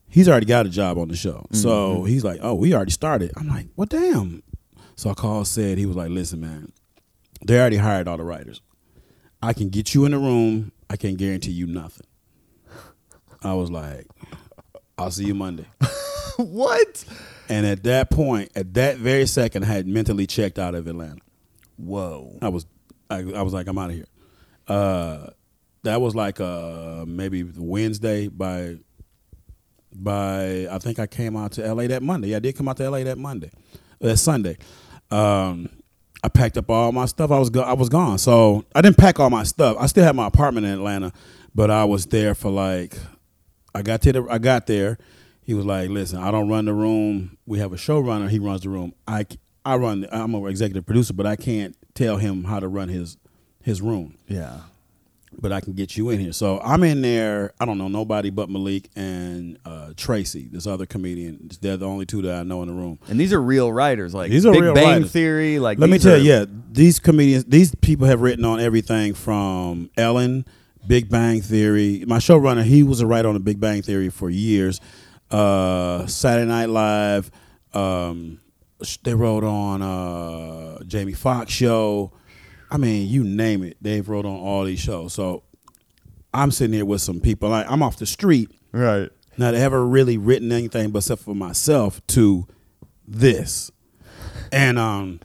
[0.08, 1.46] He's already got a job on the show.
[1.52, 3.32] So he's like, oh, we already started.
[3.36, 4.42] I'm like, well, damn.
[4.96, 6.72] So I called, Ced, he was like, listen, man,
[7.44, 8.62] they already hired all the writers.
[9.42, 10.72] I can get you in the room.
[10.90, 12.06] I can't guarantee you nothing.
[13.42, 14.06] I was like,
[14.96, 15.66] I'll see you Monday.
[16.36, 17.04] what?
[17.48, 21.20] And at that point, at that very second, I had mentally checked out of Atlanta.
[21.76, 22.36] Whoa.
[22.42, 22.66] I was,
[23.08, 24.06] I, I was like, I'm out of here.
[24.66, 25.28] Uh,
[25.84, 28.78] that was like uh, maybe Wednesday by,
[29.94, 32.28] by I think I came out to LA that Monday.
[32.28, 33.50] Yeah, I did come out to LA that Monday,
[34.00, 34.56] that Sunday.
[35.10, 35.68] Um,
[36.22, 37.30] I packed up all my stuff.
[37.30, 39.76] I was go- I was gone, so I didn't pack all my stuff.
[39.78, 41.12] I still had my apartment in Atlanta,
[41.54, 42.96] but I was there for like,
[43.74, 44.98] I got to the, I got there.
[45.42, 47.38] He was like, "Listen, I don't run the room.
[47.46, 48.28] We have a showrunner.
[48.28, 48.92] He runs the room.
[49.06, 49.24] I
[49.64, 50.06] I run.
[50.12, 53.16] I'm an executive producer, but I can't tell him how to run his
[53.62, 54.16] his room.
[54.26, 54.60] Yeah.
[55.40, 56.32] But I can get you in here.
[56.32, 57.52] So I'm in there.
[57.60, 61.48] I don't know nobody but Malik and uh, Tracy, this other comedian.
[61.60, 62.98] They're the only two that I know in the room.
[63.08, 65.12] And these are real writers, like These are Big real Bang writers.
[65.12, 65.60] Theory.
[65.60, 69.14] Like, Let me tell are- you, yeah, these comedians, these people have written on everything
[69.14, 70.44] from Ellen,
[70.88, 72.02] Big Bang Theory.
[72.08, 74.80] My showrunner, he was a writer on the Big Bang Theory for years.
[75.30, 77.30] Uh, Saturday Night Live.
[77.74, 78.40] Um,
[79.04, 82.10] they wrote on uh, Jamie Foxx show.
[82.70, 85.14] I mean, you name it, they've wrote on all these shows.
[85.14, 85.42] So
[86.34, 87.48] I'm sitting here with some people.
[87.48, 88.50] Like I'm off the street.
[88.72, 89.10] right.
[89.36, 92.46] Not ever really written anything but except for myself to
[93.06, 93.70] this.
[94.52, 95.20] And um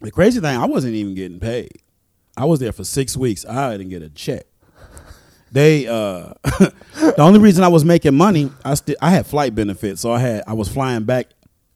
[0.00, 1.72] the crazy thing, I wasn't even getting paid.
[2.36, 3.46] I was there for six weeks.
[3.46, 4.44] I didn't get a check.
[5.52, 10.00] They uh the only reason I was making money, I still I had flight benefits.
[10.00, 11.28] So I had I was flying back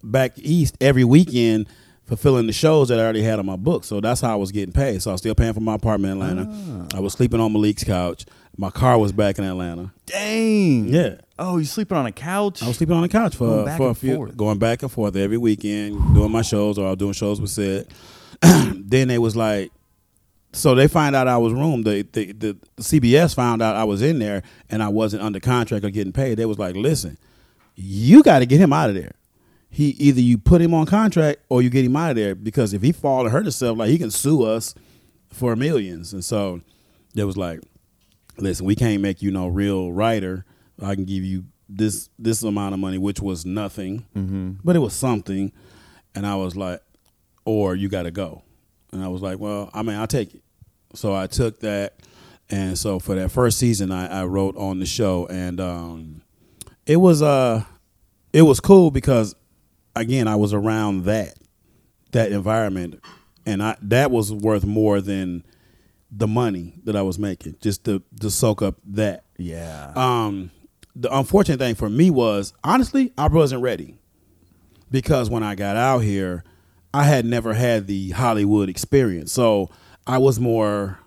[0.02, 1.68] back east every weekend
[2.08, 3.84] fulfilling the shows that I already had on my book.
[3.84, 5.02] So that's how I was getting paid.
[5.02, 6.86] So I was still paying for my apartment in Atlanta.
[6.92, 6.96] Ah.
[6.96, 8.24] I was sleeping on Malik's couch.
[8.56, 9.92] My car was back in Atlanta.
[10.06, 10.88] Dang.
[10.88, 11.16] Yeah.
[11.38, 12.62] Oh, you sleeping on a couch?
[12.62, 14.36] I was sleeping on a couch for for a few, forth.
[14.36, 17.50] going back and forth every weekend, doing my shows or I was doing shows with
[17.50, 17.86] Ced.
[18.40, 19.70] then they was like,
[20.52, 21.82] so they find out I was room.
[21.82, 25.84] The, the the CBS found out I was in there and I wasn't under contract
[25.84, 26.38] or getting paid.
[26.38, 27.18] They was like, listen,
[27.76, 29.12] you got to get him out of there.
[29.70, 32.72] He either you put him on contract or you get him out of there because
[32.72, 34.74] if he fall and hurt himself, like he can sue us
[35.30, 36.12] for millions.
[36.14, 36.62] And so
[37.14, 37.60] they was like,
[38.38, 40.44] listen, we can't make you no real writer.
[40.82, 44.06] I can give you this this amount of money, which was nothing,
[44.64, 45.52] but it was something.
[46.14, 46.80] And I was like,
[47.44, 48.42] or you got to go.
[48.90, 50.42] And I was like, well, I mean, I'll take it.
[50.94, 51.96] So I took that,
[52.48, 56.22] and so for that first season, I, I wrote on the show, and um,
[56.86, 57.64] it was uh,
[58.32, 59.34] it was cool because
[60.00, 61.34] again, I was around that
[62.12, 63.02] that environment,
[63.46, 65.44] and I that was worth more than
[66.10, 69.24] the money that I was making just to to soak up that.
[69.36, 69.92] yeah.
[69.94, 70.50] Um,
[70.96, 73.98] the unfortunate thing for me was honestly I wasn't ready
[74.90, 76.44] because when I got out here,
[76.92, 79.70] I had never had the Hollywood experience, so
[80.06, 80.98] I was more,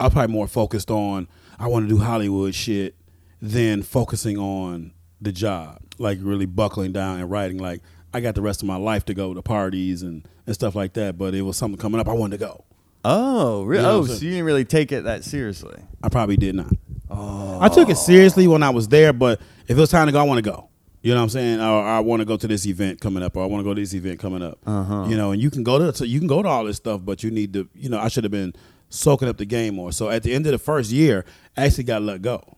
[0.00, 2.96] I was probably more focused on I want to do Hollywood shit
[3.40, 7.58] than focusing on the job, like really buckling down and writing.
[7.58, 7.82] Like
[8.14, 10.94] I got the rest of my life to go to parties and and stuff like
[10.94, 12.08] that, but it was something coming up.
[12.08, 12.64] I wanted to go.
[13.04, 13.82] oh, really?
[13.82, 15.80] You know oh, so you didn't really take it that seriously.
[16.02, 16.72] I probably did not.
[17.10, 17.58] Oh.
[17.60, 20.18] I took it seriously when I was there, but if it was time to go,
[20.20, 20.68] I want to go.
[21.02, 21.60] You know what I'm saying?
[21.60, 23.74] Or I want to go to this event coming up, or I want to go
[23.74, 24.58] to this event coming up.
[24.64, 25.06] Uh-huh.
[25.08, 27.00] You know, and you can go to so you can go to all this stuff,
[27.04, 27.68] but you need to.
[27.74, 28.54] You know, I should have been
[28.88, 29.90] soaking up the game more.
[29.90, 31.24] So at the end of the first year,
[31.56, 32.56] I actually got let go.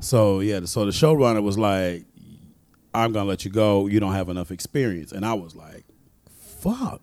[0.00, 2.04] So yeah, so the showrunner was like,
[3.04, 3.86] "I'm gonna let you go.
[3.86, 5.84] You don't have enough experience," and I was like,
[6.60, 7.00] "Fuck,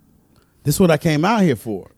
[0.64, 1.92] this is what I came out here for."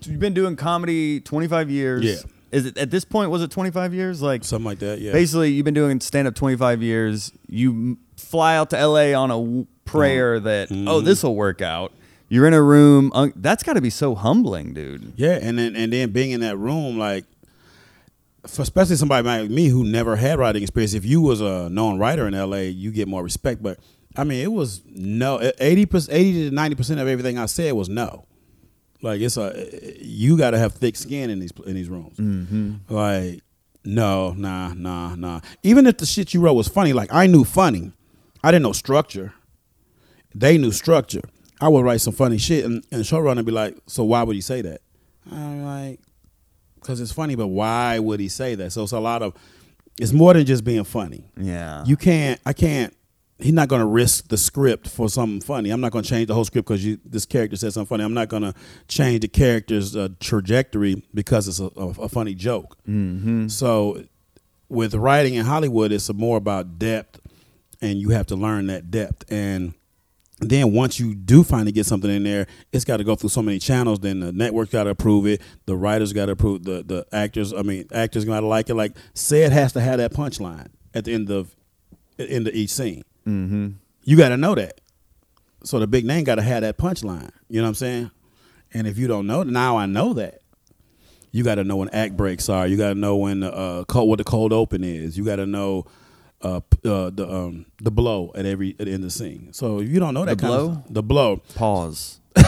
[0.00, 2.04] So you've been doing comedy 25 years.
[2.04, 2.16] Yeah.
[2.50, 3.30] Is it at this point?
[3.30, 4.22] Was it 25 years?
[4.22, 5.00] Like Something like that.
[5.00, 5.12] Yeah.
[5.12, 7.30] basically, you've been doing stand up 25 years.
[7.48, 10.88] You fly out to LA on a w- prayer that Mm-hmm.
[10.88, 11.92] oh this will work out.
[12.30, 13.10] You're in a room.
[13.14, 15.12] Uh, that's got to be so humbling, dude.
[15.16, 17.24] Yeah, and then and then being in that room, like,
[18.46, 20.94] for especially somebody like me who never had writing experience.
[20.94, 23.62] If you was a known writer in L.A., you get more respect.
[23.62, 23.78] But
[24.16, 27.46] I mean, it was no eh, eighty percent, eighty to ninety percent of everything I
[27.46, 28.26] said was no.
[29.02, 31.88] Like it's a eh, eh, you got to have thick skin in these in these
[31.88, 32.16] rooms.
[32.16, 32.94] Mm-hmm.
[32.94, 33.42] Like
[33.84, 35.40] no, nah, nah, nah.
[35.62, 37.92] Even if the shit you wrote was funny, like I knew funny,
[38.42, 39.32] I didn't know structure.
[40.34, 41.22] They knew structure.
[41.60, 44.36] I would write some funny shit, and, and the showrunner be like, "So why would
[44.36, 44.80] you say that?"
[45.30, 46.00] I'm like,
[46.80, 49.34] "Cause it's funny, but why would he say that?" So it's a lot of,
[49.98, 51.24] it's more than just being funny.
[51.36, 51.84] Yeah.
[51.84, 52.40] You can't.
[52.46, 52.94] I can't.
[53.40, 55.70] He's not going to risk the script for something funny.
[55.70, 58.02] I'm not going to change the whole script because this character said something funny.
[58.02, 58.52] I'm not going to
[58.88, 62.76] change the character's uh, trajectory because it's a, a, a funny joke.
[62.88, 63.46] mm-hmm.
[63.46, 64.02] So
[64.68, 67.20] with writing in Hollywood, it's more about depth,
[67.80, 69.30] and you have to learn that depth.
[69.30, 69.74] And
[70.40, 73.42] then once you do finally get something in there, it's got to go through so
[73.42, 73.98] many channels.
[74.00, 75.42] Then the network got to approve it.
[75.66, 76.64] The writers got to approve.
[76.64, 78.74] The the actors, I mean, actors got to like it.
[78.74, 81.56] Like Ced, has to have that punchline at the end of
[82.18, 83.02] end of each scene.
[83.26, 83.68] Mm-hmm.
[84.04, 84.80] You got to know that.
[85.64, 87.30] So the big name got to have that punchline.
[87.48, 88.10] You know what I'm saying?
[88.72, 90.40] And if you don't know, now I know that.
[91.30, 92.66] You got to know when act breaks are.
[92.66, 95.18] You got to know when uh, cold, what the cold open is.
[95.18, 95.84] You got to know
[96.42, 99.52] uh, uh, the um, the blow at every at the end of the scene.
[99.52, 100.70] So if you don't know that The kind blow?
[100.86, 101.36] of the blow.
[101.54, 102.20] Pause.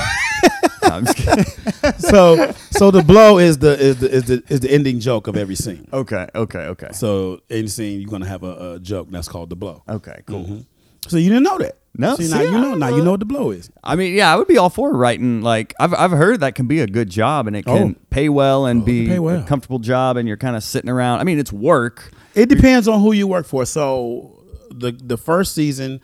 [0.83, 1.45] No, I'm just kidding.
[1.99, 5.37] So so the blow is the is the is the is the ending joke of
[5.37, 5.87] every scene.
[5.93, 6.27] okay.
[6.35, 6.59] Okay.
[6.61, 6.89] Okay.
[6.93, 9.83] So any scene you're gonna have a, a joke that's called the blow.
[9.89, 10.23] Okay.
[10.27, 10.65] Cool.
[11.07, 11.77] So you didn't know that.
[11.97, 12.75] No, See, see, now you know.
[12.77, 13.69] Now you know what the blow is.
[13.85, 15.43] I mean, yeah, I would be all for writing.
[15.43, 18.07] Like, I've I've heard that can be a good job and it can Oh.
[18.11, 19.41] pay well and Oh, be pay well.
[19.41, 21.19] a comfortable job, and you're kind of sitting around.
[21.21, 22.13] I mean, it's work.
[22.35, 23.65] It depends on who you work for.
[23.67, 26.01] So the the first season,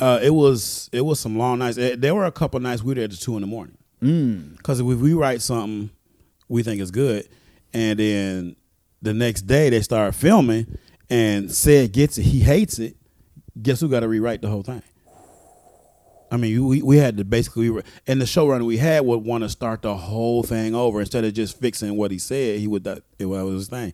[0.00, 1.78] uh, it was it was some long nights.
[1.78, 3.76] Eh, There were a couple nights we were there to two in the morning.
[4.56, 5.90] Because if we write something
[6.48, 7.28] we think is good,
[7.72, 8.56] and then
[9.00, 10.66] the next day they start filming,
[11.08, 12.96] and Ced gets it, he hates it.
[13.60, 14.82] Guess who got to rewrite the whole thing?
[16.30, 17.68] I mean, we, we had to basically,
[18.06, 21.34] and the showrunner we had would want to start the whole thing over instead of
[21.34, 22.58] just fixing what he said.
[22.58, 23.92] He would that it was his thing.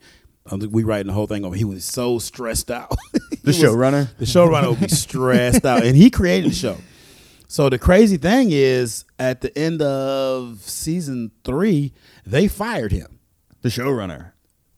[0.71, 1.55] We writing the whole thing over.
[1.57, 2.97] He was so stressed out.
[3.45, 4.15] The showrunner?
[4.19, 6.77] the showrunner would be stressed out, and he created the show.
[7.47, 11.95] So the crazy thing is, at the end of season three,
[12.27, 13.21] they fired him.
[13.63, 14.33] The showrunner.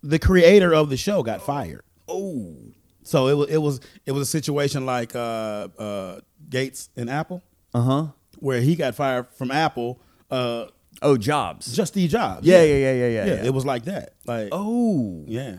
[0.04, 1.82] The creator of the show got fired.
[2.06, 2.54] Oh.
[3.02, 7.42] So it was it was it was a situation like uh, uh, Gates and Apple,
[7.74, 8.06] Uh huh.
[8.38, 10.00] where he got fired from Apple.
[10.30, 10.66] Uh,
[11.02, 11.74] Oh, jobs.
[11.74, 12.46] just Steve Jobs.
[12.46, 13.24] Yeah, yeah, yeah, yeah, yeah, yeah.
[13.26, 13.44] yeah.
[13.44, 14.14] It was like that.
[14.26, 15.24] Like oh.
[15.26, 15.56] yeah.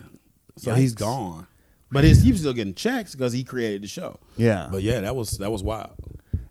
[0.58, 1.48] So he's gone,
[1.92, 4.20] but his, he was still getting checks because he created the show.
[4.38, 4.68] Yeah.
[4.72, 5.96] But yeah, that was that was wild.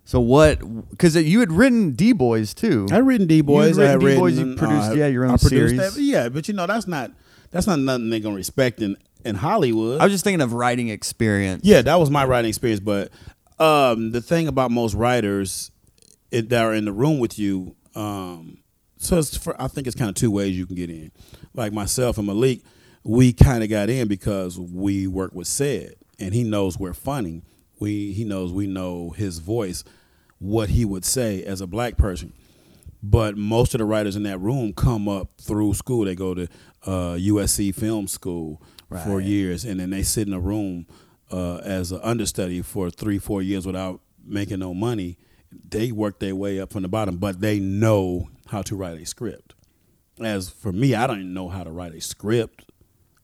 [0.04, 0.58] So what?
[0.90, 2.88] Because you had written D Boys too.
[2.90, 3.78] I written D Boys.
[3.78, 4.36] I had had written written.
[4.36, 5.76] D-Boys, you produced, uh, yeah, your own I series.
[5.94, 7.12] That, yeah, but you know that's not
[7.50, 10.00] that's not nothing they're gonna respect in in Hollywood.
[10.00, 11.64] I was just thinking of writing experience.
[11.64, 12.80] yeah, that was my writing experience.
[12.80, 13.10] But
[13.60, 15.70] um, the thing about most writers
[16.30, 18.58] it, that are in the room with you, um,
[19.00, 21.10] so it's for, I think it's kind of two ways you can get in.
[21.54, 22.60] Like myself and Malik,
[23.02, 27.42] we kind of got in because we work with Ced, and he knows we're funny.
[27.78, 29.84] We he knows we know his voice,
[30.38, 32.34] what he would say as a black person.
[33.02, 36.04] But most of the writers in that room come up through school.
[36.04, 36.42] They go to
[36.84, 38.60] uh, USC Film School
[39.04, 40.86] for years, and then they sit in a room
[41.32, 45.16] uh, as an understudy for three, four years without making no money.
[45.70, 49.06] They work their way up from the bottom, but they know how to write a
[49.06, 49.54] script.
[50.20, 52.64] As for me, I don't even know how to write a script,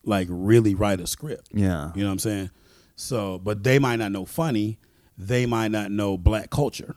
[0.04, 1.48] like really write a script.
[1.52, 1.90] Yeah.
[1.94, 2.50] You know what I'm saying?
[2.94, 4.78] So, but they might not know funny.
[5.18, 6.94] They might not know black culture.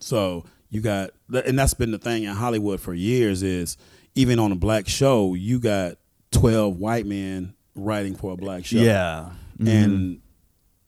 [0.00, 1.10] So you got,
[1.44, 3.76] and that's been the thing in Hollywood for years is
[4.14, 5.96] even on a black show, you got
[6.30, 8.78] 12 white men writing for a black show.
[8.78, 9.30] Yeah.
[9.58, 9.68] Mm-hmm.
[9.68, 10.20] And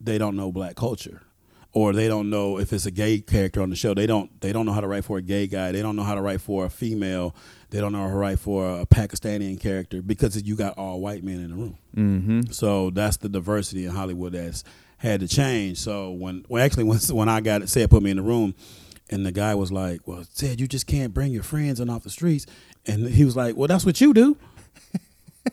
[0.01, 1.23] they don't know black culture.
[1.73, 3.95] Or they don't know if it's a gay character on the show.
[3.95, 4.41] They don't.
[4.41, 5.71] They don't know how to write for a gay guy.
[5.71, 7.35] They don't know how to write for a female.
[7.71, 11.23] They don't know how to write for a Pakistani character because you got all white
[11.23, 11.79] men in the room.
[11.97, 12.41] Mm-hmm.
[12.51, 14.65] So that's the diversity in Hollywood that's
[15.01, 15.79] had to change.
[15.79, 18.55] So when well actually when when I got it, Ced put me in the room,
[19.09, 22.03] and the guy was like, "Well, Ced you just can't bring your friends in off
[22.03, 22.47] the streets,"
[22.87, 24.37] and he was like, "Well, that's what you do."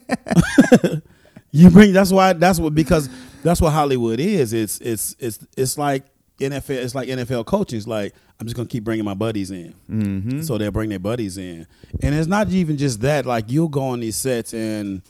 [1.52, 3.10] you bring that's why that's what because
[3.48, 4.54] that's what Hollywood is.
[4.54, 6.04] It's it's it's it's like
[6.40, 6.70] NFL.
[6.70, 7.88] It's like NFL coaches.
[7.88, 10.42] Like I'm just gonna keep bringing my buddies in, mm-hmm.
[10.42, 11.66] so they'll bring their buddies in,
[12.02, 13.26] and it's not even just that.
[13.26, 15.02] Like you'll go on these sets and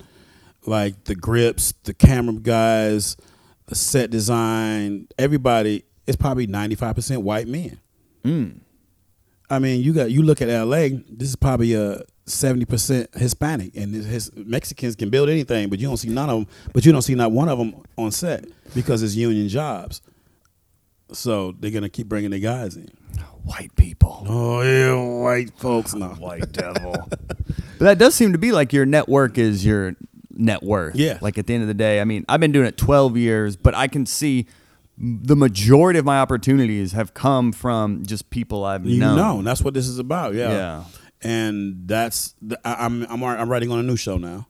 [0.66, 3.18] like the grips, the camera guys,
[3.66, 5.84] the set design, everybody.
[6.06, 7.80] It's probably 95 percent white men.
[9.50, 10.90] I mean, you got you look at L.A.
[11.10, 15.88] This is probably a seventy percent Hispanic, and his, Mexicans can build anything, but you
[15.88, 16.48] don't see none of them.
[16.74, 20.02] But you don't see not one of them on set because it's union jobs.
[21.14, 22.90] So they're gonna keep bringing the guys in.
[23.44, 24.26] White people.
[24.28, 25.94] Oh yeah, white folks.
[25.94, 27.08] No, White devil.
[27.10, 29.96] but that does seem to be like your network is your
[30.32, 30.96] net worth.
[30.98, 31.18] Yeah.
[31.22, 33.56] Like at the end of the day, I mean, I've been doing it 12 years,
[33.56, 34.48] but I can see
[34.98, 39.16] the majority of my opportunities have come from just people I've you known.
[39.16, 40.34] know, that's what this is about.
[40.34, 40.84] Yeah, Yeah.
[41.28, 44.48] And that's the, I, I'm I'm I'm writing on a new show now.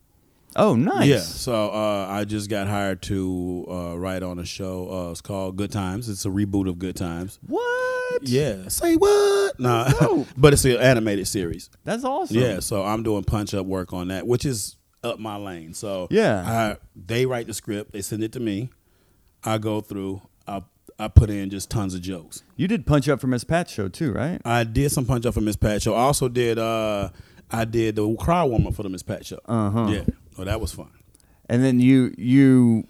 [0.56, 1.06] Oh, nice.
[1.06, 4.88] Yeah, so uh, I just got hired to uh, write on a show.
[4.90, 6.08] Uh, it's called Good Times.
[6.08, 7.38] It's a reboot of Good Times.
[7.46, 8.22] What?
[8.22, 9.60] Yeah, say what?
[9.60, 11.68] No, but it's an animated series.
[11.84, 12.38] That's awesome.
[12.38, 15.74] Yeah, so I'm doing punch up work on that, which is up my lane.
[15.74, 16.42] So Yeah.
[16.46, 18.70] I, they write the script, they send it to me.
[19.44, 20.22] I go through.
[20.46, 20.62] I
[20.98, 22.42] I put in just tons of jokes.
[22.56, 24.40] You did Punch Up for Miss Pat's show too, right?
[24.44, 25.94] I did some punch up for Miss Pat show.
[25.94, 26.58] I also did.
[26.58, 27.10] uh
[27.50, 29.38] I did the crowd warmer for the Miss Pat show.
[29.46, 29.88] Uh-huh.
[29.90, 30.04] Yeah,
[30.38, 30.90] oh that was fun.
[31.48, 32.86] And then you you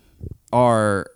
[0.53, 1.07] are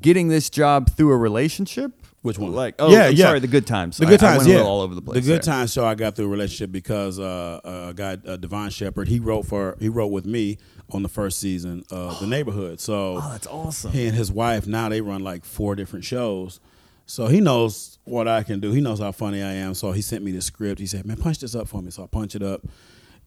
[0.00, 1.92] getting this job through a relationship?
[2.22, 2.52] Which one?
[2.52, 3.24] Like, oh, Yeah, I'm yeah.
[3.26, 3.96] sorry, the Good Times.
[3.96, 5.16] The Good Times, yeah, all over the place.
[5.16, 5.54] The Good there.
[5.54, 9.18] Times show I got through a relationship because uh, a guy uh, Devon Shepard he
[9.18, 10.58] wrote for he wrote with me
[10.90, 12.80] on the first season of The Neighborhood.
[12.80, 13.92] So Oh, that's awesome.
[13.92, 16.60] he and his wife now they run like four different shows.
[17.06, 18.72] So he knows what I can do.
[18.72, 19.74] He knows how funny I am.
[19.74, 20.78] So he sent me the script.
[20.80, 22.62] He said, "Man, punch this up for me." So I punch it up,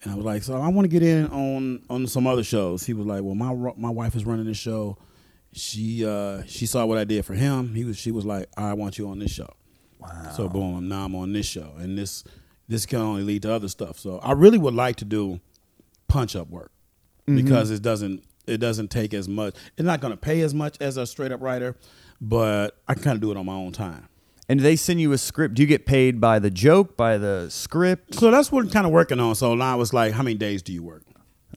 [0.01, 2.85] and I was like, "So I want to get in on on some other shows."
[2.85, 4.97] He was like, "Well, my my wife is running this show.
[5.51, 7.75] She uh she saw what I did for him.
[7.75, 9.49] He was she was like, I want you on this show."
[9.99, 10.31] Wow.
[10.35, 12.23] So boom, now I'm on this show, and this
[12.67, 13.99] this can only lead to other stuff.
[13.99, 15.39] So I really would like to do
[16.07, 16.71] punch up work
[17.27, 17.37] Mm-hmm.
[17.37, 19.55] because it doesn't it doesn't take as much.
[19.77, 21.75] It's not going to pay as much as a straight up writer,
[22.21, 24.07] but I can kind of do it on my own time.
[24.47, 25.55] And they send you a script?
[25.55, 28.13] Do you get paid by the joke, by the script?
[28.13, 29.33] So that's what I'm kind of working on.
[29.33, 31.01] So now it's like, how many days do you work?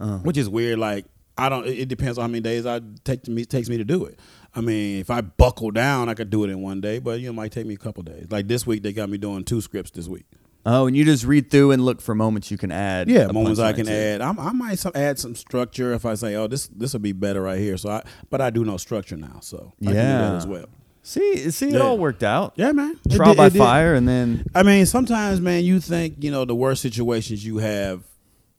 [0.00, 0.18] Uh-huh.
[0.18, 0.78] Which is weird.
[0.78, 1.04] Like
[1.37, 1.66] I don't.
[1.66, 4.04] It it depends on how many days I take to me takes me to do
[4.07, 4.18] it.
[4.54, 7.26] I mean, if I buckle down, I could do it in one day, but you
[7.26, 8.26] know, it might take me a couple days.
[8.31, 10.24] Like this week, they got me doing two scripts this week.
[10.70, 13.09] Oh, and you just read through and look for moments you can add.
[13.09, 13.92] Yeah, moments I can to.
[13.92, 14.20] add.
[14.20, 17.12] I'm, I might some, add some structure if I say, oh, this this will be
[17.12, 17.76] better right here.
[17.78, 20.18] So I, but I do know structure now, so I can do Yeah.
[20.18, 20.66] that as well.
[21.02, 21.81] See, see, it Yeah.
[21.81, 22.52] all worked out.
[22.57, 22.98] Yeah, man.
[23.11, 23.59] Trial did- by it did.
[23.61, 27.59] fire, and then I mean, sometimes, man, you think you know the worst situations you
[27.59, 28.02] have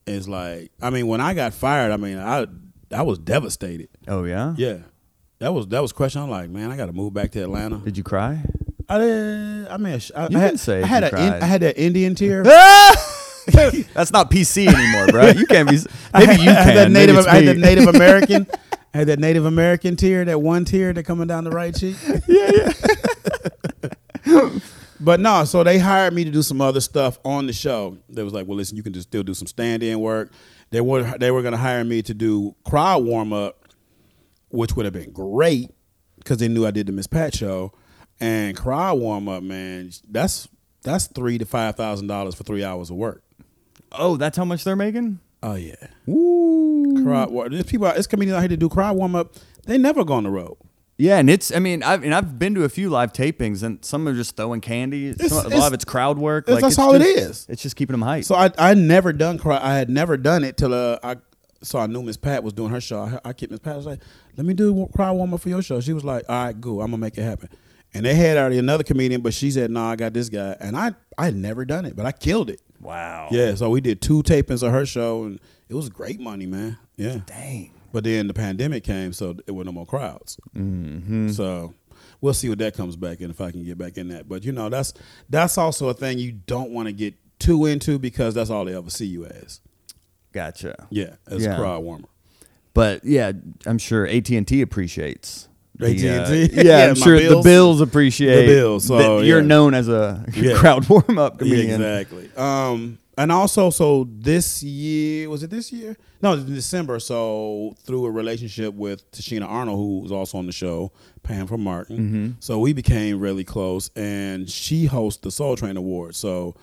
[0.07, 0.71] is like.
[0.81, 2.47] I mean, when I got fired, I mean, I
[2.91, 3.89] I was devastated.
[4.07, 4.77] oh yeah, Yeah,
[5.37, 6.23] that was that was question.
[6.23, 7.77] I'm like, man, I got to move back to Atlanta.
[7.77, 8.43] Did you cry?
[8.89, 9.67] I did.
[9.67, 11.43] I mean, I, You I had, can say I had you a in.
[11.43, 12.43] I had that Indian tear.
[13.93, 15.29] That's not PC anymore, bro.
[15.29, 15.77] You can't be.
[16.13, 16.75] Maybe you I had can.
[16.75, 18.47] that Native, I had that Native American.
[18.93, 21.95] I had that Native American tear, that one tear that coming down the right cheek.
[22.27, 22.71] yeah,
[24.25, 24.49] yeah.
[24.99, 27.97] but no, so they hired me to do some other stuff on the show.
[28.09, 30.31] They was like, well, listen, you can just still do some stand-in work.
[30.71, 33.67] They were they were going to hire me to do crowd warm up,
[34.49, 35.71] which would have been great
[36.17, 37.71] because they knew I did the Miss Pat show.
[38.21, 40.47] And cry warm up, man, that's
[40.83, 43.23] that's three to five thousand dollars for three hours of work.
[43.91, 45.19] Oh, that's how much they're making.
[45.41, 45.75] Oh yeah.
[46.07, 47.01] Ooh.
[47.03, 47.49] crowd war.
[47.49, 49.35] There's people, it's comedians out here to do cry warm up.
[49.65, 50.57] They never go on the road.
[50.97, 51.55] Yeah, and it's.
[51.55, 54.35] I mean, I've and I've been to a few live tapings, and some are just
[54.35, 55.13] throwing candy.
[55.13, 56.43] Some, a lot it's- of it's crowd work.
[56.49, 57.45] it's- Like, that's all it just- is.
[57.47, 58.25] It's just keeping them hyped.
[58.25, 59.59] So I I never done cry.
[59.63, 61.15] I had never done it till uh, I
[61.63, 62.99] saw I knew Miss Pat was doing her show.
[63.03, 64.01] I, I kept Miss Pat I was like,
[64.35, 65.79] let me do cry warm up for your show.
[65.79, 66.81] She was like, all right, cool.
[66.81, 67.47] I'm gonna make it happen.
[67.93, 70.55] And they had already another comedian, but she said, no, I got this guy.
[70.59, 72.61] And I I had never done it, but I killed it.
[72.79, 73.27] wow.
[73.31, 73.55] Yeah.
[73.55, 76.77] So we did two tapings of her show, and it was great money, man.
[76.97, 77.21] Yeah.
[77.25, 77.71] Dang.
[77.91, 80.37] But then the pandemic came, so it were no more crowds.
[80.55, 81.29] Mm-hmm.
[81.29, 81.73] So
[82.21, 84.29] we'll see what that comes back in if I can get back in that.
[84.29, 84.93] But you know, that's
[85.27, 88.75] that's also a thing you don't want to get too into because that's all they
[88.75, 89.61] ever see you as.
[90.31, 90.87] Gotcha.
[90.91, 91.53] Yeah, as Yeah.
[91.55, 92.07] a crowd warmer.
[92.75, 93.31] But yeah,
[93.65, 95.48] I'm sure AT and T appreciates.
[95.79, 96.67] The, uh, AT&T?
[96.67, 97.43] yeah, I'm sure the Bills.
[97.45, 99.45] Bills appreciate The Bills, so, that you're yeah.
[99.47, 100.57] known as a Yeah.
[100.57, 101.81] crowd warm up Yeah, comedian.
[101.81, 102.29] exactly.
[102.35, 105.97] Um, and also, so this year was it this year?
[106.21, 106.99] No, in December.
[107.01, 110.91] So through a relationship with Tichina Arnold, who was also on the show,
[111.23, 111.97] Pam from Martin.
[111.97, 112.29] Mm-hmm.
[112.39, 116.17] So we became really close, and she hosts the Soul Train Awards.
[116.17, 116.55] So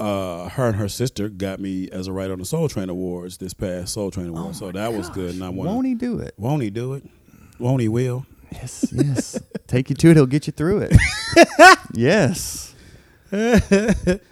[0.00, 3.38] uh, her and her sister got me as a writer on the Soul Train Awards
[3.38, 4.58] this past Soul Train Awards.
[4.58, 5.34] so that was good.
[5.34, 6.34] And I wanna, Oh Won't he do it?
[6.36, 7.04] Won't he do it?
[7.60, 8.26] Won't he will?
[8.52, 9.40] Yes, yes.
[9.66, 10.16] Take you to it.
[10.16, 10.96] He'll get you through it.
[11.94, 12.74] yes.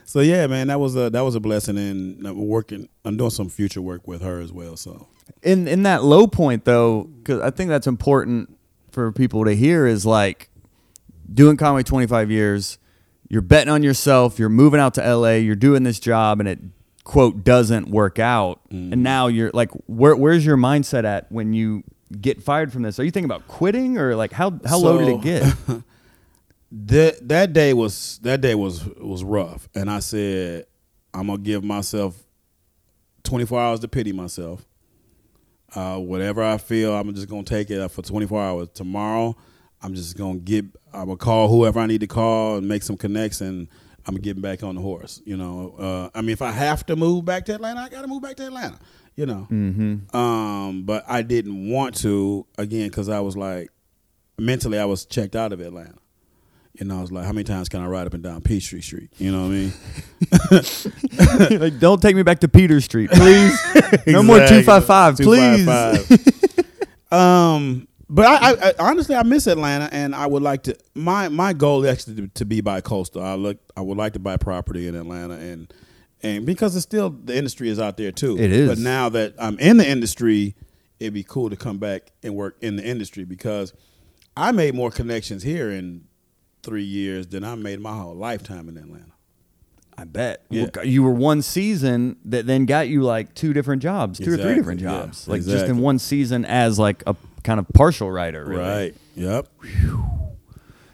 [0.04, 2.88] so yeah, man, that was a that was a blessing, and I'm uh, working.
[3.04, 4.76] I'm doing some future work with her as well.
[4.76, 5.08] So
[5.42, 8.58] In in that low point though, because I think that's important
[8.90, 10.50] for people to hear is like
[11.32, 12.78] doing Conway 25 years.
[13.28, 14.38] You're betting on yourself.
[14.38, 15.34] You're moving out to LA.
[15.34, 16.58] You're doing this job, and it
[17.04, 18.60] quote doesn't work out.
[18.70, 18.92] Mm-hmm.
[18.92, 21.84] And now you're like, where where's your mindset at when you
[22.18, 22.98] get fired from this?
[22.98, 25.82] Are you thinking about quitting or like how how low did it get?
[26.72, 30.66] that that day was that day was was rough, and I said
[31.12, 32.22] I'm gonna give myself
[33.24, 34.66] 24 hours to pity myself.
[35.74, 38.68] Uh, whatever I feel, I'm just gonna take it for 24 hours.
[38.74, 39.36] Tomorrow,
[39.82, 40.64] I'm just gonna get.
[40.92, 43.68] I'm gonna call whoever I need to call and make some connects, and
[44.06, 45.22] I'm getting back on the horse.
[45.24, 48.08] You know, uh, I mean, if I have to move back to Atlanta, I gotta
[48.08, 48.78] move back to Atlanta.
[49.20, 50.16] You know, mm-hmm.
[50.16, 53.68] um, but I didn't want to again because I was like,
[54.38, 55.98] mentally, I was checked out of Atlanta.
[56.72, 58.80] You know, I was like, how many times can I ride up and down Peachtree
[58.80, 59.10] Street?
[59.18, 59.50] You know what I
[61.50, 61.60] mean?
[61.70, 63.60] like, don't take me back to Peachtree Street, please.
[64.06, 64.62] No more Exactly.
[64.62, 65.66] 255, please.
[65.66, 67.12] 255.
[67.12, 70.74] um, but I, I, I honestly I miss Atlanta, and I would like to.
[70.94, 73.22] My my goal is actually to, to be by coastal.
[73.22, 75.70] I look, I would like to buy property in Atlanta, and
[76.22, 78.38] and because it's still the industry is out there too.
[78.38, 78.68] It is.
[78.68, 80.54] But now that I'm in the industry,
[80.98, 83.72] it'd be cool to come back and work in the industry because
[84.36, 86.04] I made more connections here in
[86.62, 89.06] three years than I made my whole lifetime in Atlanta.
[89.96, 90.44] I bet.
[90.48, 90.68] Yeah.
[90.82, 94.34] You were one season that then got you like two different jobs, two or three
[94.34, 95.28] Exactly, different yeah, jobs.
[95.28, 98.62] Like just in one season as like a kind of partial writer, really.
[98.62, 98.94] Right.
[99.14, 99.48] Yep.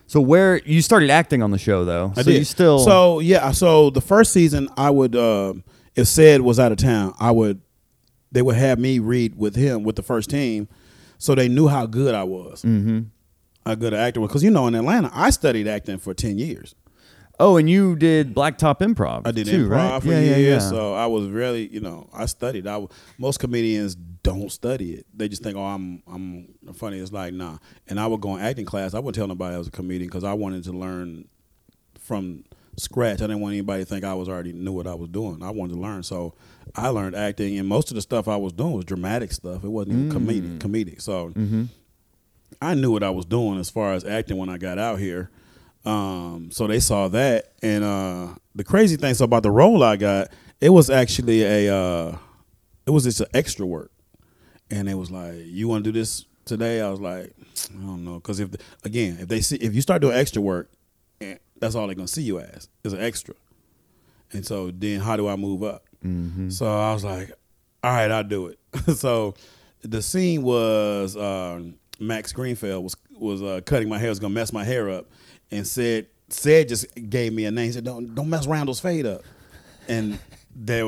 [0.06, 2.12] So where you started acting on the show though.
[2.16, 2.38] I so did.
[2.38, 3.50] you still So yeah.
[3.52, 5.64] So the first season, I would um,
[5.94, 7.60] if Ced was out of town, I would
[8.32, 10.68] they would have me read with him with the first team,
[11.18, 12.62] so they knew how good I was.
[12.62, 13.00] Mm-hmm.
[13.64, 16.38] How good an actor was because you know in Atlanta I studied acting for ten
[16.38, 16.74] years.
[17.38, 19.26] Oh, and you did Blacktop Improv.
[19.26, 20.02] I did too, improv right?
[20.02, 20.58] for yeah, years, yeah, yeah.
[20.58, 22.66] so I was really, you know, I studied.
[22.66, 22.86] I
[23.18, 23.94] most comedians
[24.26, 27.58] don't study it; they just think, "Oh, I'm I'm funny." It's like, nah.
[27.88, 28.92] And I would go in acting class.
[28.94, 31.28] I wouldn't tell nobody I was a comedian because I wanted to learn
[31.98, 32.44] from
[32.76, 33.20] scratch.
[33.22, 35.42] I didn't want anybody to think I was already knew what I was doing.
[35.42, 36.34] I wanted to learn, so
[36.74, 39.64] I learned acting, and most of the stuff I was doing was dramatic stuff.
[39.64, 40.58] It wasn't even comedic.
[40.58, 41.00] Comedic.
[41.00, 41.32] So
[42.60, 45.30] I knew what I was doing as far as acting when I got out here.
[45.84, 49.96] Um, so they saw that, and uh, the crazy thing so about the role I
[49.96, 50.28] got,
[50.60, 52.18] it was actually a, uh,
[52.86, 53.92] it was just an extra work,
[54.70, 56.80] and it was like, you want to do this today?
[56.80, 57.32] I was like,
[57.70, 58.50] I don't know, because if
[58.84, 60.70] again, if they see if you start doing extra work,
[61.20, 63.34] eh, that's all they're gonna see you as is an extra,
[64.32, 65.84] and so then how do I move up?
[66.50, 67.32] So I was like,
[67.82, 68.58] all right, I'll do it.
[68.96, 69.34] so
[69.82, 74.52] the scene was um, Max Greenfield was was uh, cutting my hair, was gonna mess
[74.52, 75.06] my hair up,
[75.50, 77.66] and Ced said just gave me a name.
[77.66, 79.22] He said, "Don't don't mess Randall's fade up,"
[79.88, 80.18] and
[80.54, 80.86] there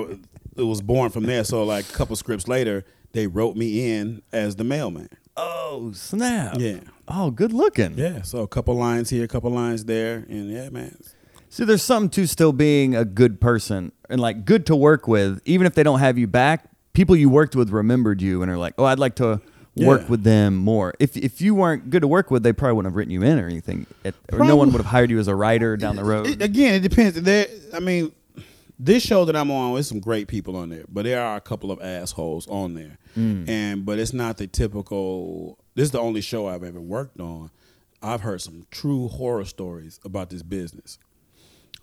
[0.56, 1.44] it was born from there.
[1.44, 5.08] So like a couple scripts later, they wrote me in as the mailman.
[5.36, 6.56] Oh, snap.
[6.58, 6.80] Yeah.
[7.06, 7.96] Oh, good looking.
[7.96, 10.96] Yeah, so a couple lines here, a couple lines there, and yeah, man.
[11.48, 15.40] See, there's something to still being a good person and like good to work with,
[15.44, 16.64] even if they don't have you back.
[16.92, 19.40] People you worked with remembered you and are like, "Oh, I'd like to
[19.76, 20.06] work Yeah.
[20.08, 22.96] with them more." If if you weren't good to work with, they probably wouldn't have
[22.96, 25.34] written you in or anything, It- or no one would have hired you as a
[25.34, 26.26] writer down the road.
[26.26, 27.18] It- again, it depends.
[27.22, 28.10] There, I mean,
[28.78, 31.40] this show that I'm on, there's some great people on there, but there are a
[31.40, 33.48] couple of assholes on there, mm.
[33.48, 35.58] and but it's not the typical.
[35.74, 37.50] This is the only show I've ever worked on.
[38.02, 40.98] I've heard some true horror stories about this business.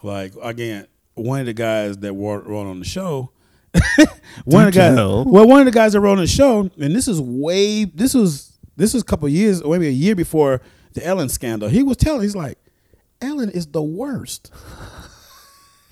[0.02, 3.32] Like again, one of the guys that wrote, on the show.
[4.46, 5.26] one of the guys, tell.
[5.26, 8.14] well, one of the guys that wrote on the show, and this is way, this
[8.14, 10.62] was this was a couple years, or maybe a year before
[10.94, 11.68] the Ellen scandal.
[11.68, 12.58] He was telling, he's like,
[13.22, 14.52] Ellen is the worst.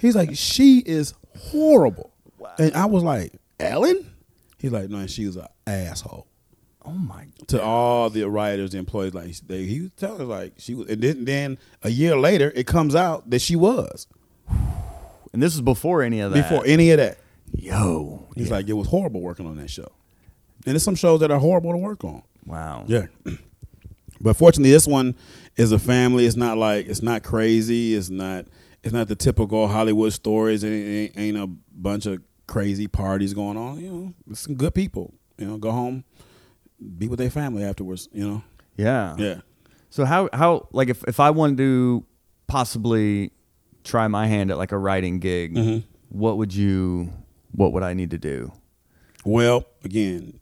[0.04, 2.12] He's like, she is horrible.
[2.60, 4.12] And I was like, Ellen?
[4.60, 6.28] He's like, no, she was an asshole.
[6.86, 7.26] oh my!
[7.40, 7.48] God.
[7.48, 10.90] To all the writers, the employees, like they, he was telling us like she was,
[10.90, 14.08] and then, then a year later, it comes out that she was
[15.34, 16.50] And this is before any of that.
[16.50, 17.18] before any of that.
[17.54, 19.92] yo, He's like, it was horrible working on that show,
[20.66, 22.22] and there's some shows that are horrible to work on.
[22.46, 22.84] wow.
[22.88, 23.08] Yeah.
[24.22, 25.16] But fortunately, this one
[25.58, 26.26] is a family.
[26.26, 27.94] It's not like it's not crazy.
[27.94, 28.46] It's not.
[28.84, 30.64] It's not the typical Hollywood stories.
[30.64, 33.80] It ain't, ain't a bunch of crazy parties going on.
[33.80, 35.14] You know, it's some good people.
[35.38, 36.04] You know, go home,
[36.98, 38.10] be with their family afterwards.
[38.14, 38.44] You know,
[38.78, 39.16] Yeah.
[39.18, 39.42] yeah.
[39.90, 42.06] So how how like if if I wanted to
[42.48, 43.32] possibly
[43.84, 45.84] try my hand at like a writing gig, Mhm.
[46.10, 47.12] what would you
[47.52, 48.52] what would I need to do?
[49.26, 50.40] Well, again,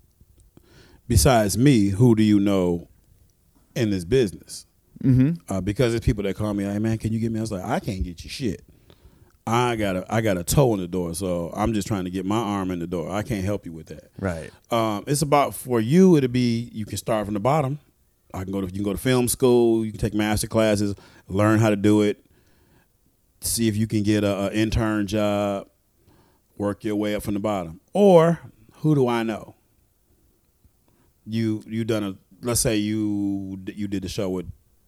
[1.08, 2.88] besides me, who do you know
[3.76, 4.66] in this business?
[5.02, 5.54] Mm-hmm.
[5.54, 7.40] Uh, because there's people that call me, hey man, can you get me?
[7.40, 8.62] I was like, I can't get you shit.
[9.48, 12.12] I got a I got a toe in the door, so I'm just trying to
[12.12, 13.12] get my arm in the door.
[13.12, 14.12] I can't help you with that.
[14.20, 14.52] Right.
[14.70, 16.16] Um, it's about for you.
[16.16, 17.80] It'll be you can start from the bottom.
[18.34, 19.84] I can go to you can go to film school.
[19.84, 20.96] You can take master classes,
[21.28, 22.24] learn how to do it.
[23.42, 25.68] See if you can get a, a intern job.
[26.58, 27.82] Work your way up from the bottom.
[27.94, 28.40] Or
[28.76, 29.56] who do I know?
[31.26, 34.46] You you done a let's say you you did the show with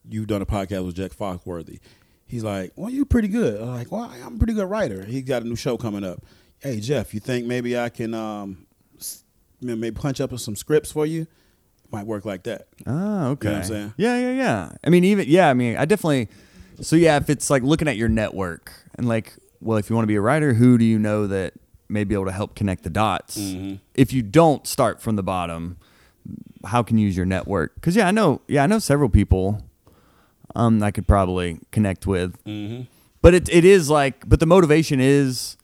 [0.09, 1.79] you done a podcast with Jeff Foxworthy.
[2.25, 3.61] He's like, well, you're pretty good.
[3.61, 5.05] I'm like, well, I'm a pretty good writer.
[5.05, 6.23] He got a new show coming up.
[6.59, 8.65] Hey Jeff, you think maybe I can um,
[9.61, 11.27] maybe punch up some scripts for you?
[11.91, 12.67] Might work like that.
[12.87, 13.49] Oh, okay.
[13.49, 13.93] what I'm saying?
[13.97, 14.71] Yeah, yeah, yeah.
[14.83, 15.49] I mean, even yeah.
[15.49, 16.29] I mean, I definitely.
[16.81, 20.03] So yeah, if it's like looking at your network and like, well, if you want
[20.03, 21.53] to be a writer, who do you know that
[21.89, 23.37] may be able to help connect the dots?
[23.37, 23.75] Mm-hmm.
[23.93, 25.77] If you don't start from the bottom,
[26.65, 27.75] how can you use your network?
[27.75, 28.41] Because yeah, I know.
[28.47, 29.61] Yeah, I know several people.
[30.55, 32.41] Um, I could probably connect with.
[32.45, 32.83] Mm-hmm.
[33.21, 35.57] But it it is like, but the motivation is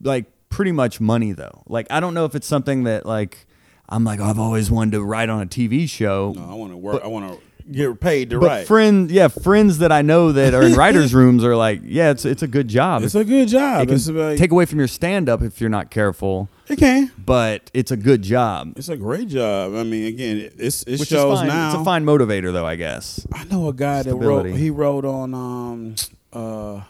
[0.00, 1.62] like pretty much money though.
[1.66, 3.46] Like I don't know if it's something that like
[3.88, 6.32] I'm like oh, I've always wanted to write on a TV show.
[6.34, 7.02] No, I want to work.
[7.04, 8.66] I want to get paid to But write.
[8.66, 12.24] friends, yeah, friends that I know that are in writers' rooms are like, yeah, it's
[12.24, 13.02] it's a good job.
[13.02, 13.82] it's a good job.
[13.82, 16.78] it can It's like, take away from your stand up if you're not careful, it
[16.78, 17.10] can.
[17.18, 18.72] but it's a good job.
[18.76, 19.74] It's a great job.
[19.74, 21.72] I mean, again, it's it Which shows now.
[21.72, 23.26] It's a fine motivator though, I guess.
[23.32, 24.46] I know a guy that wrote.
[24.46, 25.94] He wrote on um
[26.32, 26.82] uh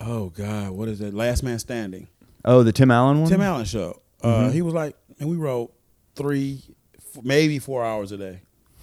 [0.00, 1.14] oh god, what is it?
[1.14, 2.08] Last Man Standing.
[2.44, 3.30] Oh, the Tim Allen one.
[3.30, 4.00] Tim Allen show.
[4.22, 4.52] Uh, Mm-hmm.
[4.52, 5.72] He was like, and we wrote
[6.14, 6.62] three,
[6.96, 8.40] f- maybe four hours a day,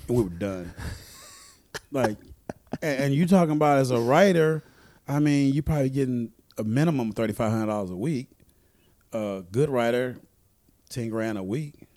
[0.08, 0.74] we were done.
[1.92, 2.18] like,
[2.82, 4.64] and, and you talking about as a writer,
[5.08, 8.30] I mean, you probably getting a minimum of thirty five hundred dollars a week.
[9.14, 10.18] A good writer,
[10.90, 11.88] ten grand a week.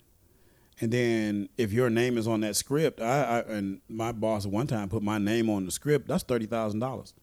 [0.81, 4.67] And then if your name is on that script, I, I and my boss one
[4.67, 6.07] time put my name on the script.
[6.07, 7.13] That's thirty thousand dollars,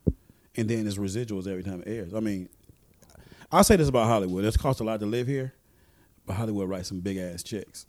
[0.57, 2.15] and then it's residuals every time it airs.
[2.15, 2.49] I mean,
[3.51, 5.53] I'll say this about Hollywood: it's cost a lot to live here,
[6.25, 7.85] but Hollywood writes some big ass checks.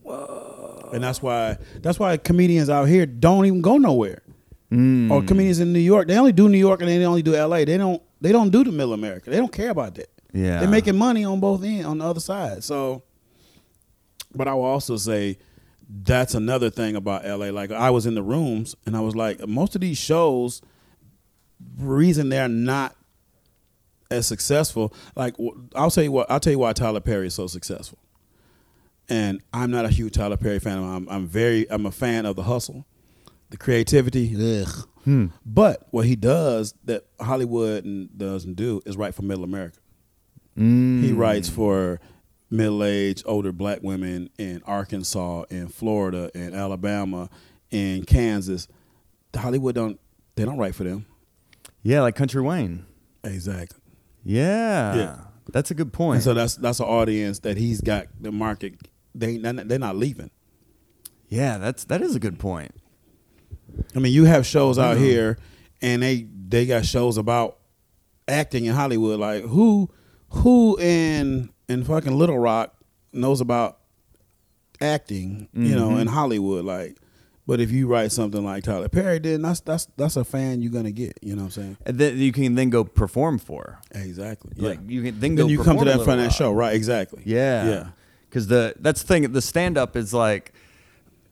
[0.00, 0.63] Whoa!
[0.94, 4.22] And that's why that's why comedians out here don't even go nowhere.
[4.70, 5.10] Mm.
[5.10, 7.64] Or comedians in New York, they only do New York and they only do L.A.
[7.64, 9.28] They don't they don't do the middle America.
[9.28, 10.08] They don't care about that.
[10.32, 10.60] Yeah.
[10.60, 12.62] they're making money on both ends on the other side.
[12.62, 13.02] So,
[14.34, 15.38] but I will also say
[15.88, 17.46] that's another thing about LA.
[17.46, 20.62] Like I was in the rooms and I was like, most of these shows,
[21.76, 22.94] reason they're not
[24.12, 24.94] as successful.
[25.16, 25.34] Like
[25.74, 27.98] I'll tell you what, I'll tell you why Tyler Perry is so successful.
[29.08, 30.82] And I'm not a huge Tyler Perry fan.
[30.82, 32.86] I'm, I'm very, I'm a fan of the hustle,
[33.50, 34.34] the creativity.
[34.62, 34.88] Ugh.
[35.04, 35.26] Hmm.
[35.44, 37.84] But what he does that Hollywood
[38.16, 39.78] doesn't do is write for Middle America.
[40.58, 41.02] Mm.
[41.02, 42.00] He writes for
[42.50, 47.28] middle-aged older black women in Arkansas, in Florida, in Alabama,
[47.70, 48.68] in Kansas.
[49.36, 50.00] Hollywood don't
[50.36, 51.04] they don't write for them.
[51.82, 52.86] Yeah, like Country Wayne.
[53.24, 53.80] Exactly.
[54.24, 54.94] Yeah.
[54.94, 55.16] Yeah.
[55.52, 56.22] That's a good And point.
[56.22, 58.76] so that's that's an audience that he's got the market.
[59.14, 60.30] They they're not- leaving.
[61.28, 62.72] yeah, that's that is a good point.
[63.94, 65.00] I mean, you have shows out Mhm.
[65.00, 65.38] here,
[65.82, 67.58] and they they got shows about
[68.28, 69.18] acting in Hollywood.
[69.20, 69.90] Like who
[70.30, 72.74] who in in fucking Little Rock
[73.12, 73.78] knows about
[74.80, 75.48] acting?
[75.52, 76.64] You know, in Hollywood.
[76.64, 76.98] Like,
[77.46, 80.72] but if you write something like Tyler Perry, did, that's that's that's a fan you're
[80.72, 81.18] gonna get.
[81.22, 81.76] You know what I'm saying?
[81.86, 83.78] And then you can then go perform for.
[83.92, 84.52] Exactly.
[84.56, 84.88] Like yeah.
[84.94, 86.74] you can then go Then you come to that front Little end show, right?
[86.74, 87.22] Exactly.
[87.24, 87.68] Yeah.
[87.68, 87.86] Yeah.
[88.34, 89.30] Because the that's the thing.
[89.32, 90.52] The stand up is like,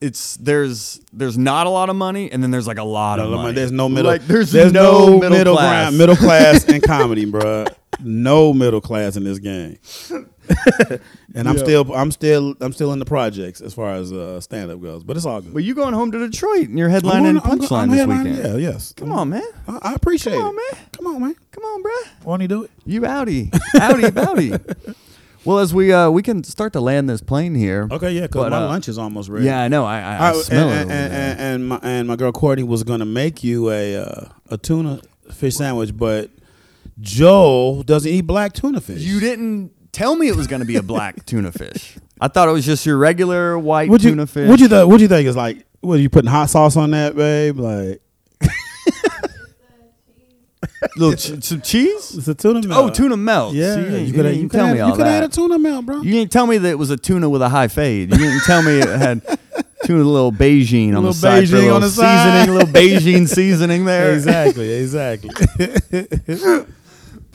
[0.01, 3.29] it's there's there's not a lot of money, and then there's like a lot of
[3.29, 3.55] money.
[3.55, 4.09] There's no middle.
[4.09, 5.83] Like there's, no, middle, class.
[5.91, 7.75] ground, middle class in comedy, bruh.
[8.01, 9.79] No middle class in this game.
[11.35, 11.63] and I'm Yeah.
[11.63, 15.03] still, I'm still, I'm still in the projects as far as uh, stand up goes.
[15.05, 15.53] But it's all good.
[15.55, 18.01] Well, you going home to Detroit and you're I'm headlining going- I'm Punchline I'm this
[18.01, 18.61] headlining- weekend.
[18.63, 18.93] Yeah, yes.
[18.97, 19.43] Come on, man.
[19.69, 20.49] I, I appreciate Come it.
[20.49, 20.85] on, man.
[20.93, 21.35] Come on, man.
[21.51, 22.25] Come on, bruh.
[22.25, 22.71] Won't he do it?
[22.87, 24.95] You outie, outie, bouty.
[25.45, 27.89] Well, as we uh we can start to land this plane here.
[27.91, 28.23] Okay, yeah.
[28.23, 29.47] Because my uh, lunch is almost ready.
[29.47, 29.85] Yeah, I know.
[29.85, 30.95] I, I, I I- smell and, it.
[30.95, 34.59] and, and, and, my and my girl Courtney was gonna make you a uh, a
[34.59, 35.01] tuna
[35.33, 36.31] fish sandwich, but
[37.01, 39.01] Joe doesn't eat black tuna fish.
[39.01, 41.97] you didn't tell me it was going to be a black tuna fish.
[42.21, 44.49] I thought it was just your regular white you tuna fish.
[44.49, 45.65] what you th- what you think is like?
[45.81, 47.59] What are you putting hot sauce on that, babe?
[47.59, 48.01] Like
[50.97, 52.17] Little ch- some cheese.
[52.19, 52.91] It's a tuna melt.
[52.91, 53.55] Oh, tuna melt.
[53.55, 55.15] Yeah, See, you, you you could you tell could me have all you could have
[55.23, 56.03] had a tuna melt, bro.
[56.03, 58.11] You didn't tell me that it was a tuna with a high fade.
[58.11, 59.23] You didn't tell me it had
[59.85, 61.49] tuna a little Beijing on the little side.
[61.49, 62.49] for a Beijing little on the seasoning, side.
[62.49, 64.13] a little Beijing seasoning there.
[64.15, 65.31] exactly, exactly.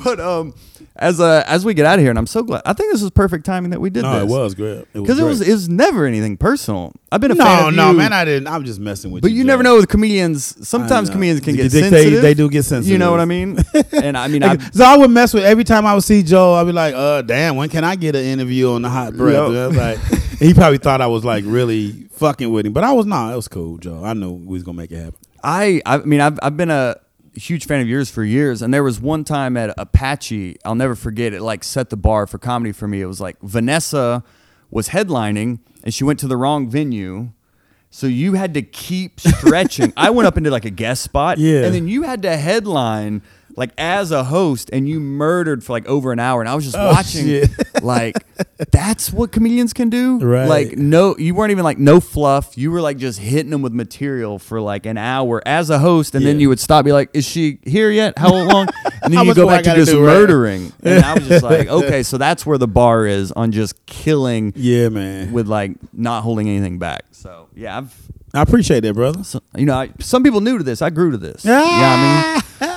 [0.04, 0.54] But um,
[1.00, 2.62] as uh, as we get out of here, and I'm so glad.
[2.66, 4.24] I think this is perfect timing that we did no, this.
[4.24, 4.86] it was great.
[4.94, 6.94] because it was it was never anything personal.
[7.12, 8.14] I've been a no, fan of no, you, man.
[8.14, 8.48] I didn't.
[8.48, 9.36] I'm just messing with But you.
[9.36, 10.68] But you never know with comedians.
[10.68, 12.22] Sometimes comedians can get they- they- sensitive.
[12.22, 12.92] they do get sensitive.
[12.92, 13.58] You know what I mean?
[13.94, 16.54] and I mean, I So I would mess with every time I would see Joe.
[16.56, 19.34] I'd be like, "Uh, damn, when can I get an interview on the hot breath?"
[19.36, 19.48] Yo.
[19.48, 22.84] And I was like, he probably thought I was like really fucking with him, but
[22.84, 23.32] I was not.
[23.32, 24.04] It was cool, Joe.
[24.04, 25.20] I knew we was gonna make it happen.
[25.44, 26.96] I I mean I've I've been a
[27.38, 30.96] huge fan of yours for years and there was one time at Apache I'll never
[30.96, 34.24] forget it like set the bar for comedy for me it was like Vanessa
[34.72, 37.30] was headlining and she went to the wrong venue
[37.90, 41.64] so you had to keep stretching I went up into like a guest spot Yeah.
[41.66, 43.22] and then you had to headline
[43.58, 46.64] like as a host and you murdered for like over an hour and I was
[46.64, 47.42] just Oh, watching
[47.82, 48.16] like
[48.72, 50.20] that's what comedians can do?
[50.20, 50.48] Right.
[50.48, 52.56] like no you weren't even like no fluff.
[52.58, 56.14] You were like just hitting them with material for like an hour as a host
[56.16, 58.18] and then you would stop be like is she here yet?
[58.18, 58.68] How long?
[59.02, 60.14] And then you go back to just do, right?
[60.14, 60.72] murdering.
[60.84, 64.54] And i was just like okay so that's where the bar is on just killing
[64.56, 65.32] Yeah, man.
[65.34, 67.04] with like not holding anything back.
[67.12, 67.94] So yeah i've
[68.34, 69.24] I appreciate that, brother.
[69.24, 70.82] so, you know I, some people new to this.
[70.84, 71.44] I grew to this.
[71.44, 71.60] Yeah.
[71.60, 71.96] yeah i
[72.36, 72.77] mean ah!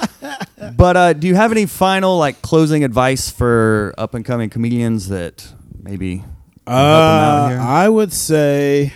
[0.80, 5.08] But uh, do you have any final like closing advice for up and coming comedians
[5.08, 5.52] that
[5.82, 6.28] maybe help
[6.66, 7.62] 'em out Uh.
[7.62, 8.92] I would say,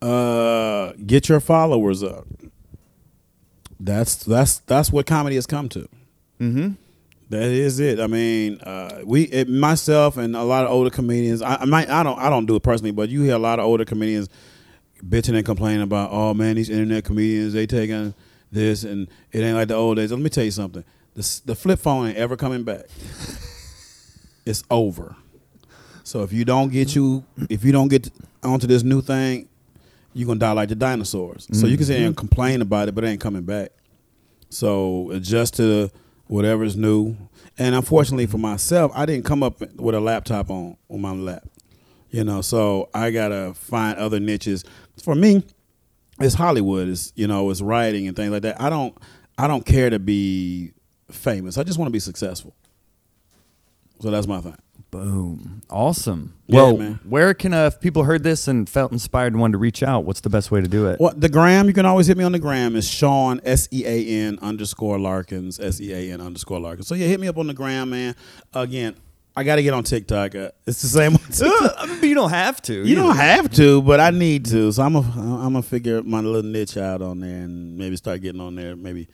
[0.00, 2.26] uh, get your followers up.
[3.78, 5.88] That's that's that's what comedy has come to.
[6.40, 6.68] mm-hmm.
[7.30, 8.00] That is it.
[8.00, 11.42] I mean, uh, we, it, myself, and a lot of older comedians.
[11.42, 13.60] I, I might, I don't, I don't do it personally, but you hear a lot
[13.60, 14.28] of older comedians
[15.08, 18.14] bitching and complaining about, oh man, these internet comedians, they taking
[18.50, 20.10] this, and it ain't like the old days.
[20.10, 20.84] Let me tell you something.
[21.14, 22.86] The, the flip phone ain't ever coming back.
[24.46, 25.16] it's over.
[26.04, 28.10] So if you don't get you, if you don't get
[28.42, 29.48] onto this new thing,
[30.12, 31.46] you're gonna die like the dinosaurs.
[31.52, 32.18] So you can sit and mm-hmm.
[32.18, 33.70] complain about it, but it ain't coming back.
[34.48, 35.90] So adjust to
[36.26, 37.16] whatever's new.
[37.58, 41.44] And unfortunately for myself, I didn't come up with a laptop on on my lap.
[42.10, 44.64] You know, so I gotta find other niches.
[45.02, 45.44] For me,
[46.20, 46.88] it's Hollywood.
[46.88, 48.60] It's you know, it's writing and things like that.
[48.60, 48.96] I don't
[49.38, 50.72] I don't care to be
[51.10, 51.58] famous.
[51.58, 52.54] I just want to be successful.
[54.00, 54.56] So that's my thing.
[54.90, 55.62] Boom.
[55.70, 56.34] Awesome.
[56.46, 57.00] Yeah, well, man.
[57.04, 60.04] where can uh, if people heard this and felt inspired and wanted to reach out,
[60.04, 60.98] what's the best way to do it?
[60.98, 62.74] Well, the gram, you can always hit me on the gram.
[62.74, 66.88] Is Sean S E A N underscore Larkins S E A N underscore Larkins.
[66.88, 68.16] So yeah, hit me up on the gram, man.
[68.52, 68.96] Again,
[69.36, 70.34] I got to get on TikTok.
[70.34, 71.14] Uh, It's the same.
[71.14, 71.74] On TikTok.
[71.78, 72.84] I you don't have to.
[72.86, 74.72] you don't have to, but I need to.
[74.72, 78.20] So I'm a, I'm gonna figure my little niche out on there and maybe start
[78.22, 78.74] getting on there.
[78.76, 79.08] Maybe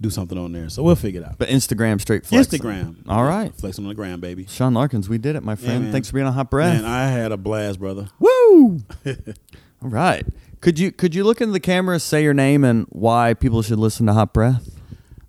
[0.00, 0.68] do something on there.
[0.68, 1.38] So we'll figure it out.
[1.38, 2.48] But Instagram straight flex.
[2.48, 2.96] Instagram.
[3.08, 3.54] All right.
[3.54, 4.46] Flexing on the gram, baby.
[4.48, 5.84] Sean Larkins, we did it, my friend.
[5.84, 5.92] man.
[5.92, 6.74] Thanks for being on Hot Breath.
[6.74, 8.08] Man, I had a blast, brother.
[8.18, 8.80] Woo!
[9.06, 10.26] All right.
[10.60, 13.78] Could you could you look into the camera, say your name, and why people should
[13.78, 14.70] listen to Hot Breath?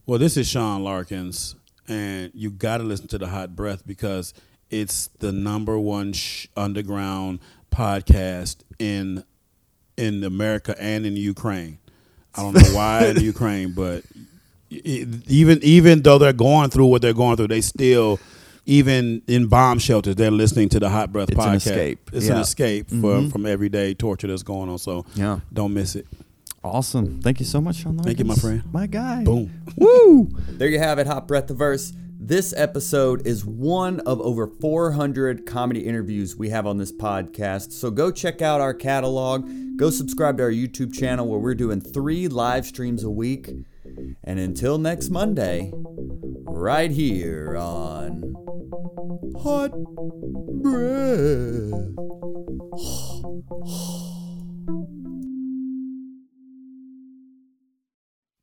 [0.05, 1.55] Well, this is Sean Larkins,
[1.88, 4.34] and you got to listen to the Hot Breath because
[4.69, 7.39] it's the number one sh- underground
[7.71, 9.23] podcast in
[9.97, 11.77] in America and in Ukraine.
[12.36, 14.03] I don't know why in Ukraine, but
[14.69, 18.19] e- even even though they're going through what they're going through, they still
[18.65, 21.55] even in bomb shelters they're listening to the Hot Breath It's an podcast.
[21.57, 22.09] escape.
[22.13, 22.31] It's Yeah.
[22.31, 22.36] Mm-hmm.
[22.38, 24.77] an escape from from everyday torture that's going on.
[24.79, 25.41] So Yeah.
[25.51, 26.07] don't miss it.
[26.64, 27.22] Awesome.
[27.22, 28.05] Thank you so much, Sean Larkins.
[28.05, 28.64] Thank you, my friend.
[28.72, 29.24] My guy.
[29.24, 29.51] Boom.
[29.78, 30.30] Woo!
[30.53, 31.91] There you have it, Hot Breath the Verse.
[32.20, 37.74] This episode is one of over 400 comedy interviews we have on this podcast.
[37.74, 39.49] So go check out our catalog.
[39.76, 43.49] Go subscribe to our YouTube channel where we're doing three live streams a week.
[44.24, 48.36] And until next Monday, right here on
[49.41, 49.74] Hot
[50.61, 51.89] Breath.